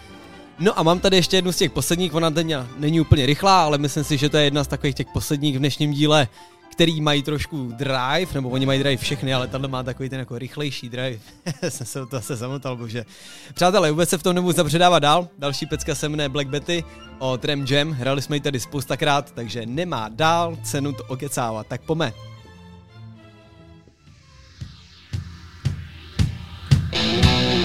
No 0.58 0.78
a 0.78 0.82
mám 0.82 1.00
tady 1.00 1.16
ještě 1.16 1.36
jednu 1.36 1.52
z 1.52 1.56
těch 1.56 1.70
posledních, 1.70 2.14
ona 2.14 2.30
teď 2.30 2.46
není 2.76 3.00
úplně 3.00 3.26
rychlá, 3.26 3.64
ale 3.64 3.78
myslím 3.78 4.04
si, 4.04 4.16
že 4.16 4.28
to 4.28 4.36
je 4.36 4.44
jedna 4.44 4.64
z 4.64 4.68
takových 4.68 4.94
těch 4.94 5.06
posledních 5.12 5.56
v 5.56 5.58
dnešním 5.58 5.92
díle, 5.92 6.28
který 6.74 7.00
mají 7.00 7.22
trošku 7.22 7.72
drive, 7.76 8.34
nebo 8.34 8.48
oni 8.48 8.66
mají 8.66 8.78
drive 8.78 9.02
všechny, 9.02 9.34
ale 9.34 9.48
tahle 9.48 9.68
má 9.68 9.82
takový 9.82 10.08
ten 10.08 10.18
jako 10.18 10.38
rychlejší 10.38 10.88
drive. 10.88 11.18
jsem 11.68 11.86
se 11.86 12.06
to 12.06 12.20
se 12.20 12.36
zamotal, 12.36 12.76
bože. 12.76 13.04
Přátelé, 13.54 13.90
vůbec 13.90 14.08
se 14.08 14.18
v 14.18 14.22
tom 14.22 14.34
nebudu 14.34 14.52
zabředávat 14.52 15.02
dál. 15.02 15.28
Další 15.38 15.66
pecka 15.66 15.94
se 15.94 16.08
jmenuje 16.08 16.28
Black 16.28 16.48
Betty 16.48 16.84
o 17.18 17.38
Trem 17.38 17.66
Jam. 17.70 17.90
Hrali 17.90 18.22
jsme 18.22 18.36
ji 18.36 18.40
tady 18.40 18.60
spoustakrát, 18.60 19.30
takže 19.30 19.66
nemá 19.66 20.08
dál 20.08 20.56
cenu 20.62 20.92
to 20.92 21.04
okecávat. 21.04 21.66
Tak 21.66 21.80
pome. 21.80 22.12
Whoa, 26.92 27.63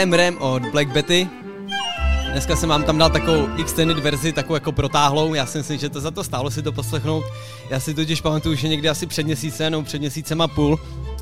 Rem 0.00 0.12
Rem 0.12 0.36
od 0.38 0.62
Black 0.66 0.88
Betty. 0.88 1.28
Dneska 2.32 2.56
jsem 2.56 2.68
vám 2.68 2.84
tam 2.84 2.98
dal 2.98 3.10
takovou 3.10 3.48
extended 3.58 3.98
verzi, 3.98 4.32
takovou 4.32 4.54
jako 4.54 4.72
protáhlou, 4.72 5.34
já 5.34 5.46
si 5.46 5.58
myslím, 5.58 5.78
že 5.78 5.88
to 5.88 6.00
za 6.00 6.10
to 6.10 6.24
stálo 6.24 6.50
si 6.50 6.62
to 6.62 6.72
poslechnout. 6.72 7.24
Já 7.70 7.80
si 7.80 7.94
totiž 7.94 8.20
pamatuju, 8.20 8.54
že 8.54 8.68
někdy 8.68 8.88
asi 8.88 9.06
před 9.06 9.22
měsícem, 9.22 9.72
no 9.72 9.82
před 9.82 9.98
měsícem 9.98 10.40
a 10.40 10.48
půl, 10.48 10.80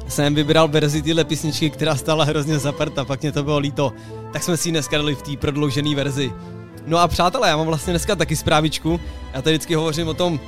jsem 0.09 0.35
vybral 0.35 0.69
verzi 0.69 1.03
téhle 1.03 1.25
písničky, 1.25 1.71
která 1.71 1.97
stála 1.97 2.25
hrozně 2.25 2.59
zaprta, 2.59 3.05
pak 3.05 3.23
mě 3.23 3.33
to 3.33 3.43
bylo 3.43 3.59
líto. 3.59 3.93
Tak 4.33 4.43
jsme 4.43 4.57
si 4.57 4.69
ji 4.69 4.73
dneska 4.73 4.99
dali 4.99 5.15
v 5.15 5.23
té 5.23 5.37
prodloužené 5.37 5.95
verzi. 5.95 6.33
No 6.87 6.99
a 6.99 7.09
přátelé, 7.09 7.49
já 7.49 7.57
mám 7.57 7.67
vlastně 7.67 7.93
dneska 7.93 8.17
taky 8.17 8.37
zprávičku. 8.37 9.01
Já 9.35 9.43
tady 9.43 9.57
vždycky 9.57 9.75
hovořím 9.75 10.09
o 10.09 10.15
tom, 10.15 10.41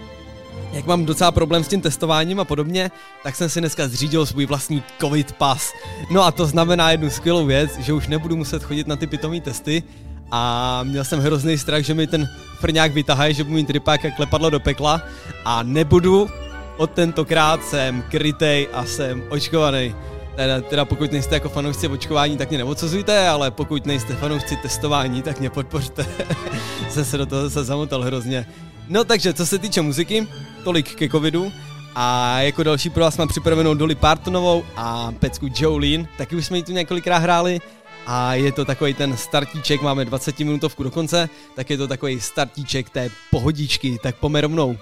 jak 0.73 0.87
mám 0.87 1.05
docela 1.05 1.31
problém 1.31 1.65
s 1.65 1.69
tím 1.69 1.81
testováním 1.81 2.41
a 2.41 2.45
podobně, 2.45 2.91
tak 3.23 3.37
jsem 3.37 3.49
si 3.49 3.61
dneska 3.61 3.89
zřídil 3.89 4.27
svůj 4.27 4.47
vlastní 4.47 4.83
covid 5.01 5.33
pas. 5.33 5.73
No 6.11 6.23
a 6.23 6.31
to 6.31 6.47
znamená 6.47 6.91
jednu 6.91 7.11
skvělou 7.11 7.47
věc, 7.47 7.79
že 7.79 7.93
už 7.93 8.09
nebudu 8.09 8.37
muset 8.37 8.63
chodit 8.63 8.87
na 8.87 8.97
ty 8.97 9.07
pitomý 9.07 9.41
testy 9.41 9.83
a 10.31 10.81
měl 10.83 11.05
jsem 11.05 11.21
hrozný 11.21 11.59
strach, 11.59 11.83
že 11.83 11.95
mi 11.95 12.07
ten 12.07 12.29
frňák 12.61 12.93
vytahají, 12.93 13.35
že 13.35 13.45
mít 13.45 13.71
rypák 13.71 14.05
jak 14.05 14.17
klepadlo 14.17 14.51
do 14.51 14.61
pekla 14.61 15.03
a 15.45 15.63
nebudu, 15.63 16.29
od 16.77 16.91
tentokrát 16.91 17.65
jsem 17.65 18.03
krytej 18.03 18.69
a 18.73 18.85
jsem 18.85 19.23
očkovaný. 19.29 19.95
Teda, 20.37 20.61
teda 20.61 20.85
pokud 20.85 21.13
nejste 21.13 21.35
jako 21.35 21.49
fanoušci 21.49 21.89
očkování, 21.89 22.37
tak 22.37 22.49
mě 22.49 22.59
neodsuzujte, 22.59 23.29
ale 23.29 23.51
pokud 23.51 23.87
nejste 23.87 24.15
fanoušci 24.15 24.57
testování, 24.57 25.23
tak 25.23 25.41
mě 25.41 25.51
podpořte. 25.51 26.07
jsem 26.91 27.05
se 27.05 27.19
do 27.19 27.27
toho 27.27 27.43
zase 27.43 27.65
zamotal 27.65 28.03
hrozně. 28.03 28.47
No 28.91 29.05
takže, 29.05 29.35
co 29.35 29.47
se 29.47 29.59
týče 29.59 29.83
muziky, 29.83 30.29
tolik 30.65 30.95
ke 30.95 31.09
covidu. 31.09 31.53
A 31.95 32.39
jako 32.41 32.63
další 32.63 32.91
pro 32.91 33.05
vás 33.05 33.17
mám 33.17 33.29
připravenou 33.29 33.75
Dolly 33.75 33.95
Partonovou 33.95 34.65
a 34.77 35.13
pecku 35.13 35.49
Jolene, 35.57 36.09
taky 36.19 36.37
už 36.37 36.47
jsme 36.47 36.57
ji 36.57 36.63
tu 36.63 36.73
několikrát 36.73 37.19
hráli. 37.19 37.61
A 38.07 38.35
je 38.35 38.53
to 38.53 38.65
takový 38.65 38.95
ten 38.95 39.17
startíček, 39.17 39.83
máme 39.83 40.05
20 40.05 40.39
minutovku 40.39 40.83
do 40.83 40.91
konce, 40.91 41.29
tak 41.55 41.71
je 41.71 41.77
to 41.77 41.89
takový 41.89 42.21
startíček 42.21 42.91
té 42.91 43.11
pohodičky, 43.31 43.99
tak 44.03 44.17
pome 44.17 44.41
rovnou. 44.41 44.77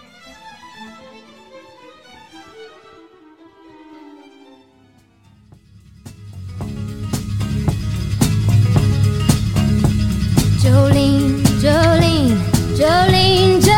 Jolene, 10.65 11.43
Jolene, 11.61 12.45
Jolene, 12.77 13.51
Jolene. 13.51 13.78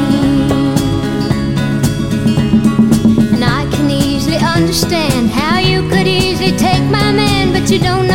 Understand 4.61 5.31
how 5.31 5.57
you 5.57 5.81
could 5.89 6.05
easily 6.05 6.51
take 6.55 6.83
my 6.83 7.11
man, 7.11 7.51
but 7.51 7.71
you 7.71 7.79
don't 7.79 8.10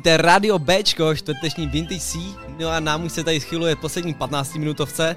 Ladíte 0.00 0.16
Radio 0.16 0.58
Bčko, 0.58 1.14
čtvrteční 1.14 1.66
Vintage 1.66 2.00
C, 2.00 2.18
no 2.58 2.68
a 2.68 2.80
nám 2.80 3.04
už 3.04 3.12
se 3.12 3.24
tady 3.24 3.40
schyluje 3.40 3.76
poslední 3.76 4.14
15 4.14 4.54
minutovce. 4.54 5.16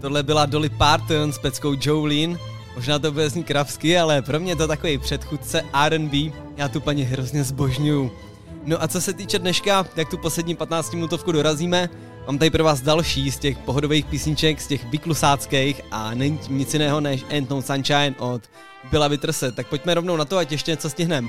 Tohle 0.00 0.22
byla 0.22 0.46
Dolly 0.46 0.68
Parton 0.68 1.32
s 1.32 1.38
peckou 1.38 1.74
Jolene. 1.80 2.38
Možná 2.74 2.98
to 2.98 3.12
bude 3.12 3.30
znít 3.30 3.46
kravsky, 3.46 3.98
ale 3.98 4.22
pro 4.22 4.40
mě 4.40 4.56
to 4.56 4.66
takový 4.66 4.98
předchůdce 4.98 5.64
R&B. 5.72 6.16
Já 6.56 6.68
tu 6.68 6.80
paní 6.80 7.02
hrozně 7.02 7.44
zbožňuju. 7.44 8.10
No 8.64 8.82
a 8.82 8.88
co 8.88 9.00
se 9.00 9.12
týče 9.12 9.38
dneška, 9.38 9.86
jak 9.96 10.10
tu 10.10 10.18
poslední 10.18 10.56
15 10.56 10.92
minutovku 10.94 11.32
dorazíme, 11.32 11.88
mám 12.26 12.38
tady 12.38 12.50
pro 12.50 12.64
vás 12.64 12.80
další 12.80 13.30
z 13.30 13.38
těch 13.38 13.58
pohodových 13.58 14.04
písniček, 14.04 14.60
z 14.60 14.66
těch 14.66 14.84
vyklusáckých 14.84 15.80
a 15.90 16.14
není 16.14 16.38
tím 16.38 16.58
nic 16.58 16.72
jiného 16.72 17.00
než 17.00 17.24
Ain't 17.30 17.50
No 17.50 17.62
Sunshine 17.62 18.14
od 18.18 18.42
Billa 18.90 19.08
Witterse. 19.08 19.52
Tak 19.52 19.66
pojďme 19.66 19.94
rovnou 19.94 20.16
na 20.16 20.24
to, 20.24 20.36
ať 20.36 20.52
ještě 20.52 20.70
něco 20.70 20.90
stihneme. 20.90 21.28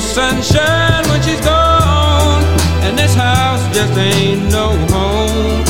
Sunshine 0.00 1.04
when 1.08 1.22
she's 1.22 1.40
gone, 1.40 2.42
and 2.84 2.98
this 2.98 3.14
house 3.14 3.62
just 3.74 3.96
ain't 3.96 4.50
no 4.50 4.76
home 4.88 5.69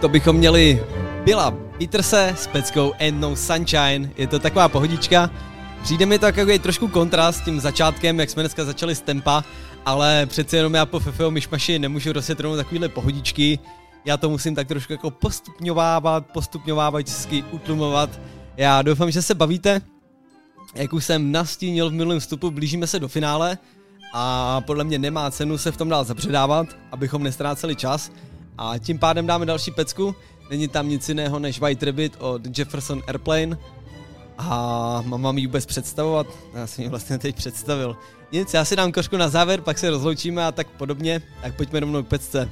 To 0.00 0.08
bychom 0.08 0.36
měli 0.36 0.84
Byla 1.24 1.54
Peterse 1.78 2.34
s 2.36 2.46
peckou 2.46 2.92
And 3.00 3.20
No 3.20 3.36
Sunshine. 3.36 4.10
Je 4.16 4.26
to 4.26 4.38
taková 4.38 4.68
pohodička. 4.68 5.30
Přijde 5.82 6.06
mi 6.06 6.18
to 6.18 6.26
jako 6.26 6.58
trošku 6.62 6.88
kontrast 6.88 7.38
s 7.38 7.44
tím 7.44 7.60
začátkem, 7.60 8.20
jak 8.20 8.30
jsme 8.30 8.42
dneska 8.42 8.64
začali 8.64 8.94
z 8.94 9.00
tempa, 9.00 9.44
ale 9.86 10.26
přece 10.26 10.56
jenom 10.56 10.74
já 10.74 10.86
po 10.86 11.00
Fefeo 11.00 11.30
myšmaši 11.30 11.78
nemůžu 11.78 12.12
rozjetnout 12.12 12.56
takovýhle 12.56 12.88
pohodičky. 12.88 13.58
Já 14.04 14.16
to 14.16 14.30
musím 14.30 14.54
tak 14.54 14.68
trošku 14.68 14.92
jako 14.92 15.10
postupňovávat, 15.10 16.26
postupňovávat, 16.26 17.02
vždycky 17.02 17.44
utlumovat. 17.50 18.20
Já 18.56 18.82
doufám, 18.82 19.10
že 19.10 19.22
se 19.22 19.34
bavíte. 19.34 19.80
Jak 20.74 20.92
už 20.92 21.04
jsem 21.04 21.32
nastínil 21.32 21.90
v 21.90 21.92
minulém 21.92 22.20
vstupu, 22.20 22.50
blížíme 22.50 22.86
se 22.86 22.98
do 22.98 23.08
finále 23.08 23.58
a 24.14 24.60
podle 24.60 24.84
mě 24.84 24.98
nemá 24.98 25.30
cenu 25.30 25.58
se 25.58 25.72
v 25.72 25.76
tom 25.76 25.88
dál 25.88 26.04
zapředávat, 26.04 26.66
abychom 26.92 27.22
nestráceli 27.22 27.76
čas. 27.76 28.10
A 28.62 28.78
tím 28.78 28.98
pádem 28.98 29.26
dáme 29.26 29.46
další 29.46 29.70
pecku. 29.70 30.14
Není 30.50 30.68
tam 30.68 30.88
nic 30.88 31.08
jiného 31.08 31.38
než 31.38 31.60
White 31.60 31.82
Rabbit 31.82 32.16
od 32.18 32.58
Jefferson 32.58 33.02
Airplane. 33.06 33.58
A 34.38 35.02
mám 35.06 35.38
ji 35.38 35.46
vůbec 35.46 35.66
představovat? 35.66 36.26
Já 36.54 36.66
jsem 36.66 36.84
ji 36.84 36.90
vlastně 36.90 37.18
teď 37.18 37.36
představil. 37.36 37.96
Nic, 38.32 38.54
já 38.54 38.64
si 38.64 38.76
dám 38.76 38.92
košku 38.92 39.16
na 39.16 39.28
závěr, 39.28 39.60
pak 39.60 39.78
se 39.78 39.90
rozloučíme 39.90 40.46
a 40.46 40.52
tak 40.52 40.66
podobně. 40.68 41.22
Tak 41.42 41.56
pojďme 41.56 41.80
rovnou 41.80 42.02
k 42.02 42.08
pecce. 42.08 42.50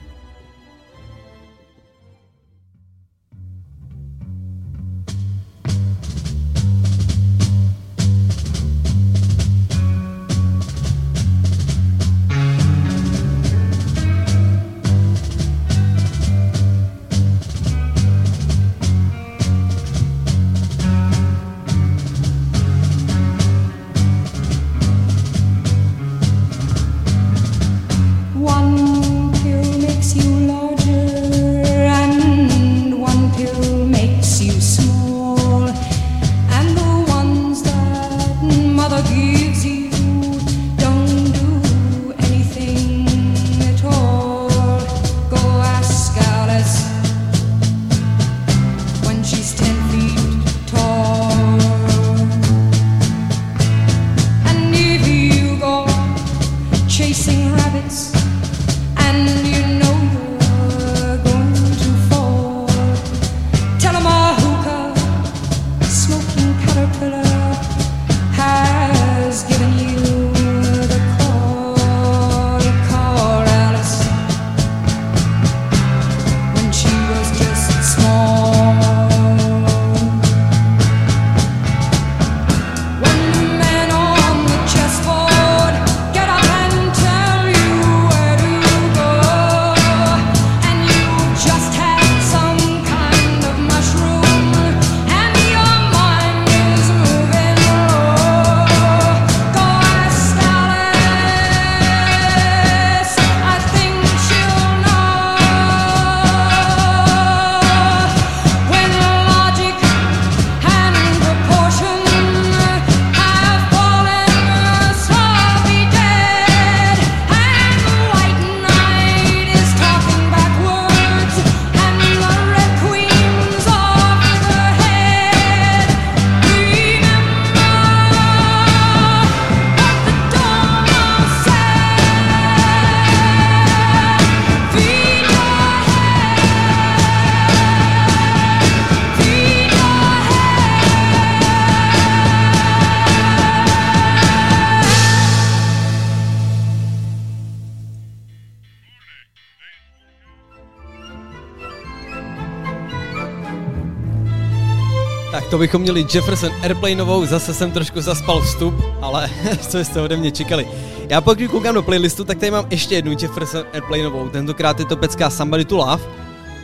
To 155.51 155.59
bychom 155.59 155.83
měli 155.83 156.07
Jefferson 156.15 156.51
Airplaneovou, 156.63 157.27
zase 157.27 157.55
jsem 157.55 157.71
trošku 157.71 158.01
zaspal 158.01 158.41
vstup, 158.41 158.75
ale 159.03 159.31
co 159.69 159.79
jste 159.79 160.01
ode 160.01 160.17
mě 160.17 160.31
čekali. 160.31 160.69
Já 161.09 161.21
pokud 161.21 161.49
koukám 161.51 161.75
do 161.75 161.83
playlistu, 161.83 162.25
tak 162.25 162.39
tady 162.39 162.51
mám 162.51 162.67
ještě 162.71 162.95
jednu 162.95 163.13
Jefferson 163.23 163.65
Airplaneovou, 163.73 164.29
tentokrát 164.29 164.81
je 164.81 164.87
to 164.87 164.97
pecka 164.97 165.31
Somebody 165.31 165.65
to 165.65 165.77
Love, 165.77 166.03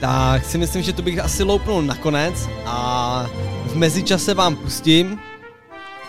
tak 0.01 0.45
si 0.45 0.59
myslím, 0.59 0.83
že 0.83 0.93
to 0.93 1.03
bych 1.03 1.19
asi 1.19 1.43
loupnul 1.43 1.83
nakonec 1.83 2.49
a 2.67 3.27
v 3.67 3.75
mezičase 3.75 4.35
vám 4.35 4.57
pustím 4.57 5.21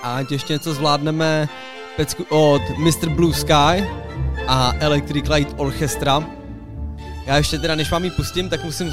a 0.04 0.16
ať 0.16 0.32
ještě 0.32 0.54
něco 0.54 0.74
zvládneme 0.74 1.50
pecku 1.98 2.26
od 2.30 2.62
Mr. 2.78 3.10
Blue 3.10 3.34
Sky 3.34 3.90
a 4.48 4.74
Electric 4.80 5.30
Light 5.30 5.54
Orchestra. 5.58 6.24
Já 7.26 7.38
ještě 7.38 7.60
teda, 7.60 7.76
než 7.76 7.92
vám 7.92 8.04
ji 8.04 8.12
pustím, 8.12 8.50
tak 8.50 8.64
musím 8.64 8.92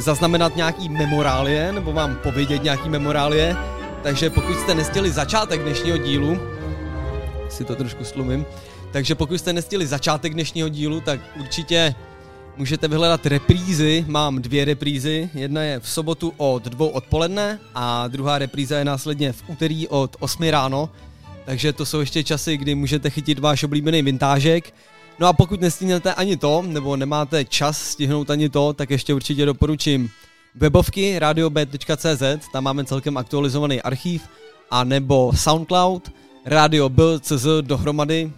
zaznamenat 0.00 0.56
nějaký 0.56 0.88
memorálie, 0.88 1.72
nebo 1.72 1.92
vám 1.92 2.16
povědět 2.16 2.62
nějaký 2.62 2.88
memorálie. 2.88 3.56
Takže 4.02 4.30
pokud 4.30 4.58
jste 4.58 4.74
nestihli 4.74 5.10
začátek 5.10 5.62
dnešního 5.62 5.98
dílu, 5.98 6.40
si 7.48 7.64
to 7.64 7.76
trošku 7.76 8.04
slumím, 8.04 8.46
takže 8.92 9.14
pokud 9.14 9.38
jste 9.38 9.52
nestihli 9.52 9.86
začátek 9.86 10.34
dnešního 10.34 10.68
dílu, 10.68 11.00
tak 11.00 11.20
určitě 11.40 11.94
můžete 12.56 12.88
vyhledat 12.88 13.26
reprízy. 13.26 14.04
Mám 14.08 14.42
dvě 14.42 14.64
reprízy. 14.64 15.30
Jedna 15.34 15.62
je 15.62 15.80
v 15.80 15.88
sobotu 15.88 16.32
od 16.36 16.64
dvou 16.64 16.88
odpoledne 16.88 17.58
a 17.74 18.08
druhá 18.08 18.38
repríza 18.38 18.78
je 18.78 18.84
následně 18.84 19.32
v 19.32 19.42
úterý 19.46 19.88
od 19.88 20.16
8 20.20 20.42
ráno. 20.42 20.90
Takže 21.44 21.72
to 21.72 21.86
jsou 21.86 22.00
ještě 22.00 22.24
časy, 22.24 22.56
kdy 22.56 22.74
můžete 22.74 23.10
chytit 23.10 23.38
váš 23.38 23.64
oblíbený 23.64 24.02
vintážek. 24.02 24.74
No 25.18 25.26
a 25.26 25.32
pokud 25.32 25.60
nestihnete 25.60 26.14
ani 26.14 26.36
to, 26.36 26.62
nebo 26.66 26.96
nemáte 26.96 27.44
čas 27.44 27.82
stihnout 27.82 28.30
ani 28.30 28.48
to, 28.48 28.72
tak 28.72 28.90
ještě 28.90 29.14
určitě 29.14 29.46
doporučím 29.46 30.10
webovky 30.54 31.18
radiob.cz, 31.18 32.22
tam 32.52 32.64
máme 32.64 32.84
celkem 32.84 33.16
aktualizovaný 33.16 33.82
archív, 33.82 34.28
a 34.70 34.84
nebo 34.84 35.32
Soundcloud, 35.34 36.12
Radio 36.44 36.88
B.cz 36.88 37.46
dohromady, 37.60 38.32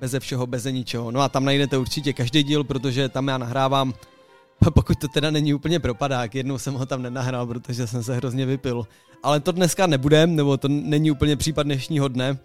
beze 0.00 0.20
všeho, 0.20 0.46
beze 0.46 0.72
ničeho. 0.72 1.10
No 1.10 1.20
a 1.20 1.28
tam 1.28 1.44
najdete 1.44 1.78
určitě 1.78 2.12
každý 2.12 2.42
díl, 2.42 2.64
protože 2.64 3.08
tam 3.08 3.28
já 3.28 3.38
nahrávám, 3.38 3.94
pokud 4.74 4.98
to 4.98 5.08
teda 5.08 5.30
není 5.30 5.54
úplně 5.54 5.80
propadák, 5.80 6.34
jednou 6.34 6.58
jsem 6.58 6.74
ho 6.74 6.86
tam 6.86 7.02
nenahrál, 7.02 7.46
protože 7.46 7.86
jsem 7.86 8.02
se 8.02 8.16
hrozně 8.16 8.46
vypil. 8.46 8.86
Ale 9.22 9.40
to 9.40 9.52
dneska 9.52 9.86
nebude, 9.86 10.26
nebo 10.26 10.56
to 10.56 10.68
není 10.68 11.10
úplně 11.10 11.36
případ 11.36 11.62
dnešního 11.62 12.08
dne. 12.08 12.38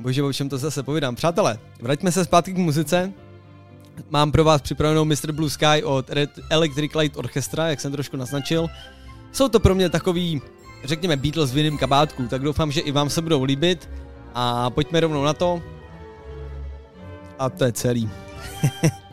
Bože, 0.00 0.22
o 0.22 0.32
čem 0.32 0.48
to 0.48 0.58
zase 0.58 0.82
povídám. 0.82 1.14
Přátelé, 1.14 1.58
vraťme 1.80 2.12
se 2.12 2.24
zpátky 2.24 2.52
k 2.52 2.58
muzice. 2.58 3.12
Mám 4.10 4.32
pro 4.32 4.44
vás 4.44 4.62
připravenou 4.62 5.04
Mr. 5.04 5.32
Blue 5.32 5.50
Sky 5.50 5.82
od 5.84 6.10
Red 6.10 6.30
Electric 6.50 6.94
Light 6.94 7.16
Orchestra, 7.16 7.68
jak 7.68 7.80
jsem 7.80 7.92
trošku 7.92 8.16
naznačil. 8.16 8.66
Jsou 9.32 9.48
to 9.48 9.60
pro 9.60 9.74
mě 9.74 9.88
takový, 9.88 10.42
řekněme, 10.84 11.16
Beatles 11.16 11.52
v 11.52 11.56
jiném 11.56 11.78
kabátku, 11.78 12.26
tak 12.28 12.42
doufám, 12.42 12.72
že 12.72 12.80
i 12.80 12.92
vám 12.92 13.10
se 13.10 13.22
budou 13.22 13.44
líbit. 13.44 13.90
A 14.34 14.70
pojďme 14.70 15.00
rovnou 15.00 15.24
na 15.24 15.32
to. 15.32 15.62
A 17.38 17.50
to 17.50 17.64
je 17.64 17.72
celý. 17.72 18.10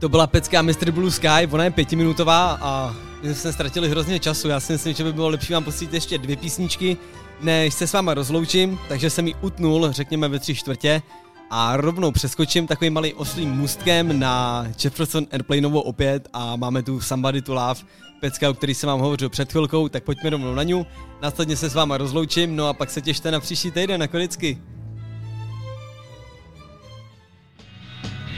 To 0.00 0.08
byla 0.08 0.26
pecka 0.26 0.62
Mr. 0.62 0.90
Blue 0.90 1.10
Sky, 1.10 1.46
ona 1.50 1.64
je 1.64 1.70
pětiminutová 1.70 2.58
a 2.60 2.96
my 3.22 3.34
jsme 3.34 3.52
ztratili 3.52 3.88
hrozně 3.88 4.20
času. 4.20 4.48
Já 4.48 4.60
si 4.60 4.72
myslím, 4.72 4.94
že 4.94 5.04
by 5.04 5.12
bylo 5.12 5.28
lepší 5.28 5.52
vám 5.52 5.64
pustit 5.64 5.94
ještě 5.94 6.18
dvě 6.18 6.36
písničky, 6.36 6.96
než 7.40 7.74
se 7.74 7.86
s 7.86 7.92
váma 7.92 8.14
rozloučím, 8.14 8.78
takže 8.88 9.10
jsem 9.10 9.26
ji 9.26 9.34
utnul, 9.40 9.92
řekněme 9.92 10.28
ve 10.28 10.38
tři 10.38 10.54
čtvrtě 10.54 11.02
a 11.50 11.76
rovnou 11.76 12.10
přeskočím 12.10 12.66
takovým 12.66 12.92
malým 12.92 13.12
oslým 13.16 13.50
můstkem 13.50 14.18
na 14.18 14.66
Jefferson 14.84 15.26
Airplaneovo 15.32 15.82
opět 15.82 16.28
a 16.32 16.56
máme 16.56 16.82
tu 16.82 17.00
Somebody 17.00 17.42
to 17.42 17.54
Love, 17.54 17.80
pecka, 18.20 18.50
o 18.50 18.54
který 18.54 18.74
jsem 18.74 18.86
vám 18.86 19.00
hovořil 19.00 19.28
před 19.28 19.52
chvilkou, 19.52 19.88
tak 19.88 20.04
pojďme 20.04 20.30
rovnou 20.30 20.54
na 20.54 20.62
ňu. 20.62 20.86
Následně 21.22 21.56
se 21.56 21.70
s 21.70 21.74
váma 21.74 21.96
rozloučím, 21.96 22.56
no 22.56 22.68
a 22.68 22.72
pak 22.72 22.90
se 22.90 23.00
těšte 23.00 23.30
na 23.30 23.40
příští 23.40 23.70
týden, 23.70 24.00
jako 24.00 24.16
vždycky. 24.16 24.58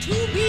To 0.09 0.15
be 0.35 0.42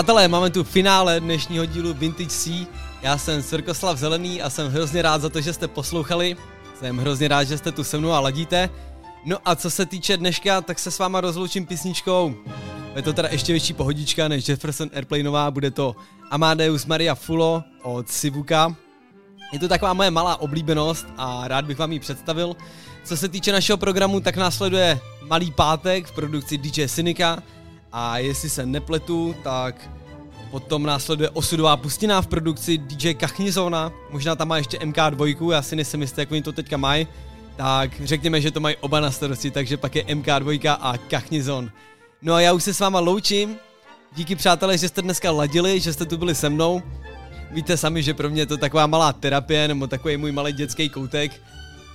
Přátelé, 0.00 0.28
máme 0.28 0.50
tu 0.50 0.64
finále 0.64 1.20
dnešního 1.20 1.64
dílu 1.66 1.94
Vintage 1.94 2.30
C. 2.30 2.66
Já 3.02 3.18
jsem 3.18 3.42
Svrkoslav 3.42 3.98
Zelený 3.98 4.42
a 4.42 4.50
jsem 4.50 4.72
hrozně 4.72 5.02
rád 5.02 5.20
za 5.20 5.28
to, 5.28 5.40
že 5.40 5.52
jste 5.52 5.68
poslouchali. 5.68 6.36
Jsem 6.78 6.98
hrozně 6.98 7.28
rád, 7.28 7.44
že 7.44 7.58
jste 7.58 7.72
tu 7.72 7.84
se 7.84 7.98
mnou 7.98 8.12
a 8.12 8.20
ladíte. 8.20 8.70
No 9.24 9.36
a 9.44 9.56
co 9.56 9.70
se 9.70 9.86
týče 9.86 10.16
dneška, 10.16 10.60
tak 10.60 10.78
se 10.78 10.90
s 10.90 10.98
váma 10.98 11.20
rozloučím 11.20 11.66
písničkou. 11.66 12.34
Je 12.96 13.02
to 13.02 13.12
teda 13.12 13.28
ještě 13.28 13.52
větší 13.52 13.72
pohodička 13.72 14.28
než 14.28 14.48
Jefferson 14.48 14.90
Airplaneová, 14.94 15.50
bude 15.50 15.70
to 15.70 15.96
Amadeus 16.30 16.86
Maria 16.86 17.14
Fulo 17.14 17.62
od 17.82 18.08
Sivuka. 18.08 18.76
Je 19.52 19.58
to 19.58 19.68
taková 19.68 19.92
moje 19.92 20.10
malá 20.10 20.40
oblíbenost 20.40 21.06
a 21.16 21.48
rád 21.48 21.64
bych 21.64 21.78
vám 21.78 21.92
ji 21.92 22.00
představil. 22.00 22.56
Co 23.04 23.16
se 23.16 23.28
týče 23.28 23.52
našeho 23.52 23.76
programu, 23.76 24.20
tak 24.20 24.36
následuje 24.36 25.00
Malý 25.22 25.50
pátek 25.50 26.06
v 26.06 26.12
produkci 26.12 26.58
DJ 26.58 26.88
Synika 26.88 27.42
a 27.92 28.18
jestli 28.18 28.50
se 28.50 28.66
nepletu, 28.66 29.34
tak 29.42 29.90
potom 30.50 30.82
následuje 30.82 31.30
Osudová 31.30 31.76
pustina 31.76 32.22
v 32.22 32.26
produkci 32.26 32.78
DJ 32.78 33.14
Kachnizona, 33.14 33.92
možná 34.10 34.36
tam 34.36 34.48
má 34.48 34.56
ještě 34.56 34.78
MK2, 34.78 35.50
já 35.50 35.62
si 35.62 35.76
nejsem 35.76 36.00
jistý, 36.00 36.20
jak 36.20 36.32
oni 36.32 36.42
to 36.42 36.52
teďka 36.52 36.76
mají, 36.76 37.06
tak 37.56 37.90
řekněme, 38.04 38.40
že 38.40 38.50
to 38.50 38.60
mají 38.60 38.76
oba 38.76 39.00
na 39.00 39.10
starosti, 39.10 39.50
takže 39.50 39.76
pak 39.76 39.96
je 39.96 40.02
MK2 40.02 40.76
a 40.80 40.98
Kachnizon. 40.98 41.70
No 42.22 42.34
a 42.34 42.40
já 42.40 42.52
už 42.52 42.64
se 42.64 42.74
s 42.74 42.80
váma 42.80 43.00
loučím, 43.00 43.56
díky 44.16 44.36
přátelé, 44.36 44.78
že 44.78 44.88
jste 44.88 45.02
dneska 45.02 45.30
ladili, 45.30 45.80
že 45.80 45.92
jste 45.92 46.06
tu 46.06 46.16
byli 46.16 46.34
se 46.34 46.48
mnou, 46.48 46.82
Víte 47.50 47.76
sami, 47.76 48.02
že 48.02 48.14
pro 48.14 48.30
mě 48.30 48.42
je 48.42 48.46
to 48.46 48.56
taková 48.56 48.86
malá 48.86 49.12
terapie 49.12 49.68
nebo 49.68 49.86
takový 49.86 50.16
můj 50.16 50.32
malý 50.32 50.52
dětský 50.52 50.88
koutek. 50.88 51.32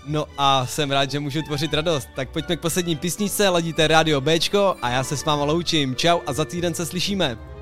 No 0.07 0.25
a 0.37 0.65
jsem 0.65 0.91
rád, 0.91 1.11
že 1.11 1.19
můžu 1.19 1.41
tvořit 1.41 1.73
radost. 1.73 2.09
Tak 2.15 2.29
pojďme 2.29 2.55
k 2.55 2.61
poslední 2.61 2.95
písničce, 2.95 3.49
ladíte 3.49 3.87
Radio 3.87 4.21
Bčko 4.21 4.75
a 4.81 4.89
já 4.89 5.03
se 5.03 5.17
s 5.17 5.25
váma 5.25 5.43
loučím. 5.43 5.95
Čau 5.95 6.19
a 6.25 6.33
za 6.33 6.45
týden 6.45 6.73
se 6.73 6.85
slyšíme. 6.85 7.54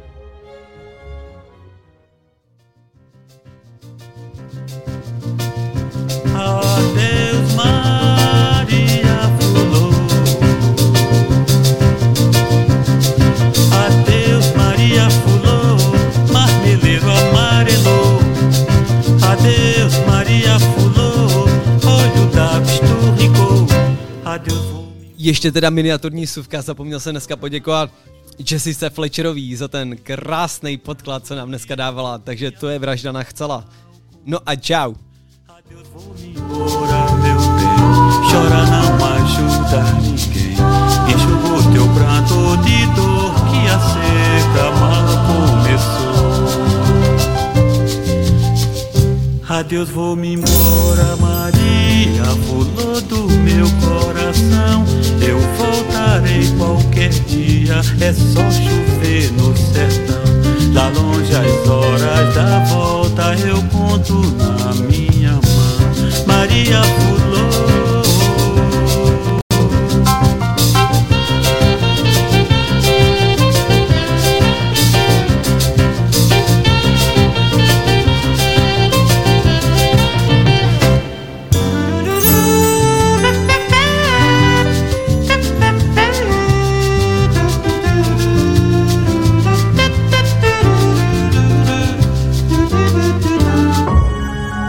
Ještě 25.24 25.52
teda 25.52 25.70
miniaturní 25.70 26.28
suvka, 26.28 26.62
zapomněl 26.62 27.00
jsem 27.00 27.14
dneska 27.14 27.36
poděkovat 27.36 27.92
Jessice 28.52 28.90
Fletcherový 28.90 29.56
za 29.56 29.68
ten 29.68 29.98
krásný 29.98 30.78
podklad, 30.78 31.26
co 31.26 31.36
nám 31.36 31.48
dneska 31.48 31.76
dávala, 31.76 32.18
takže 32.18 32.52
to 32.52 32.68
je 32.68 32.80
vražda 32.80 33.12
na 33.12 33.24
chcela. 33.24 33.66
No 34.26 34.40
a 34.46 34.56
čau. 34.56 34.94
Adeus 49.48 49.90
vou-me 49.90 50.34
embora, 50.34 51.16
Maria 51.16 52.36
Fulô 52.36 52.93
do 52.93 52.93
meu 53.54 53.68
coração. 53.82 54.86
Eu 55.22 55.40
voltarei 55.58 56.48
qualquer 56.58 57.10
dia, 57.10 57.82
é 58.02 58.14
só 58.14 58.50
chover 58.52 59.32
no 59.34 59.56
sertão. 59.56 60.24
Da 60.74 60.88
longe 60.90 61.32
as 61.36 61.70
horas 61.70 62.34
da 62.34 62.60
volta 62.66 63.36
eu 63.36 63.62
conto 63.72 64.22
na 64.38 64.74
minha 64.74 65.34
mão. 65.34 66.26
Maria 66.26 66.82
Furuna. 66.84 67.33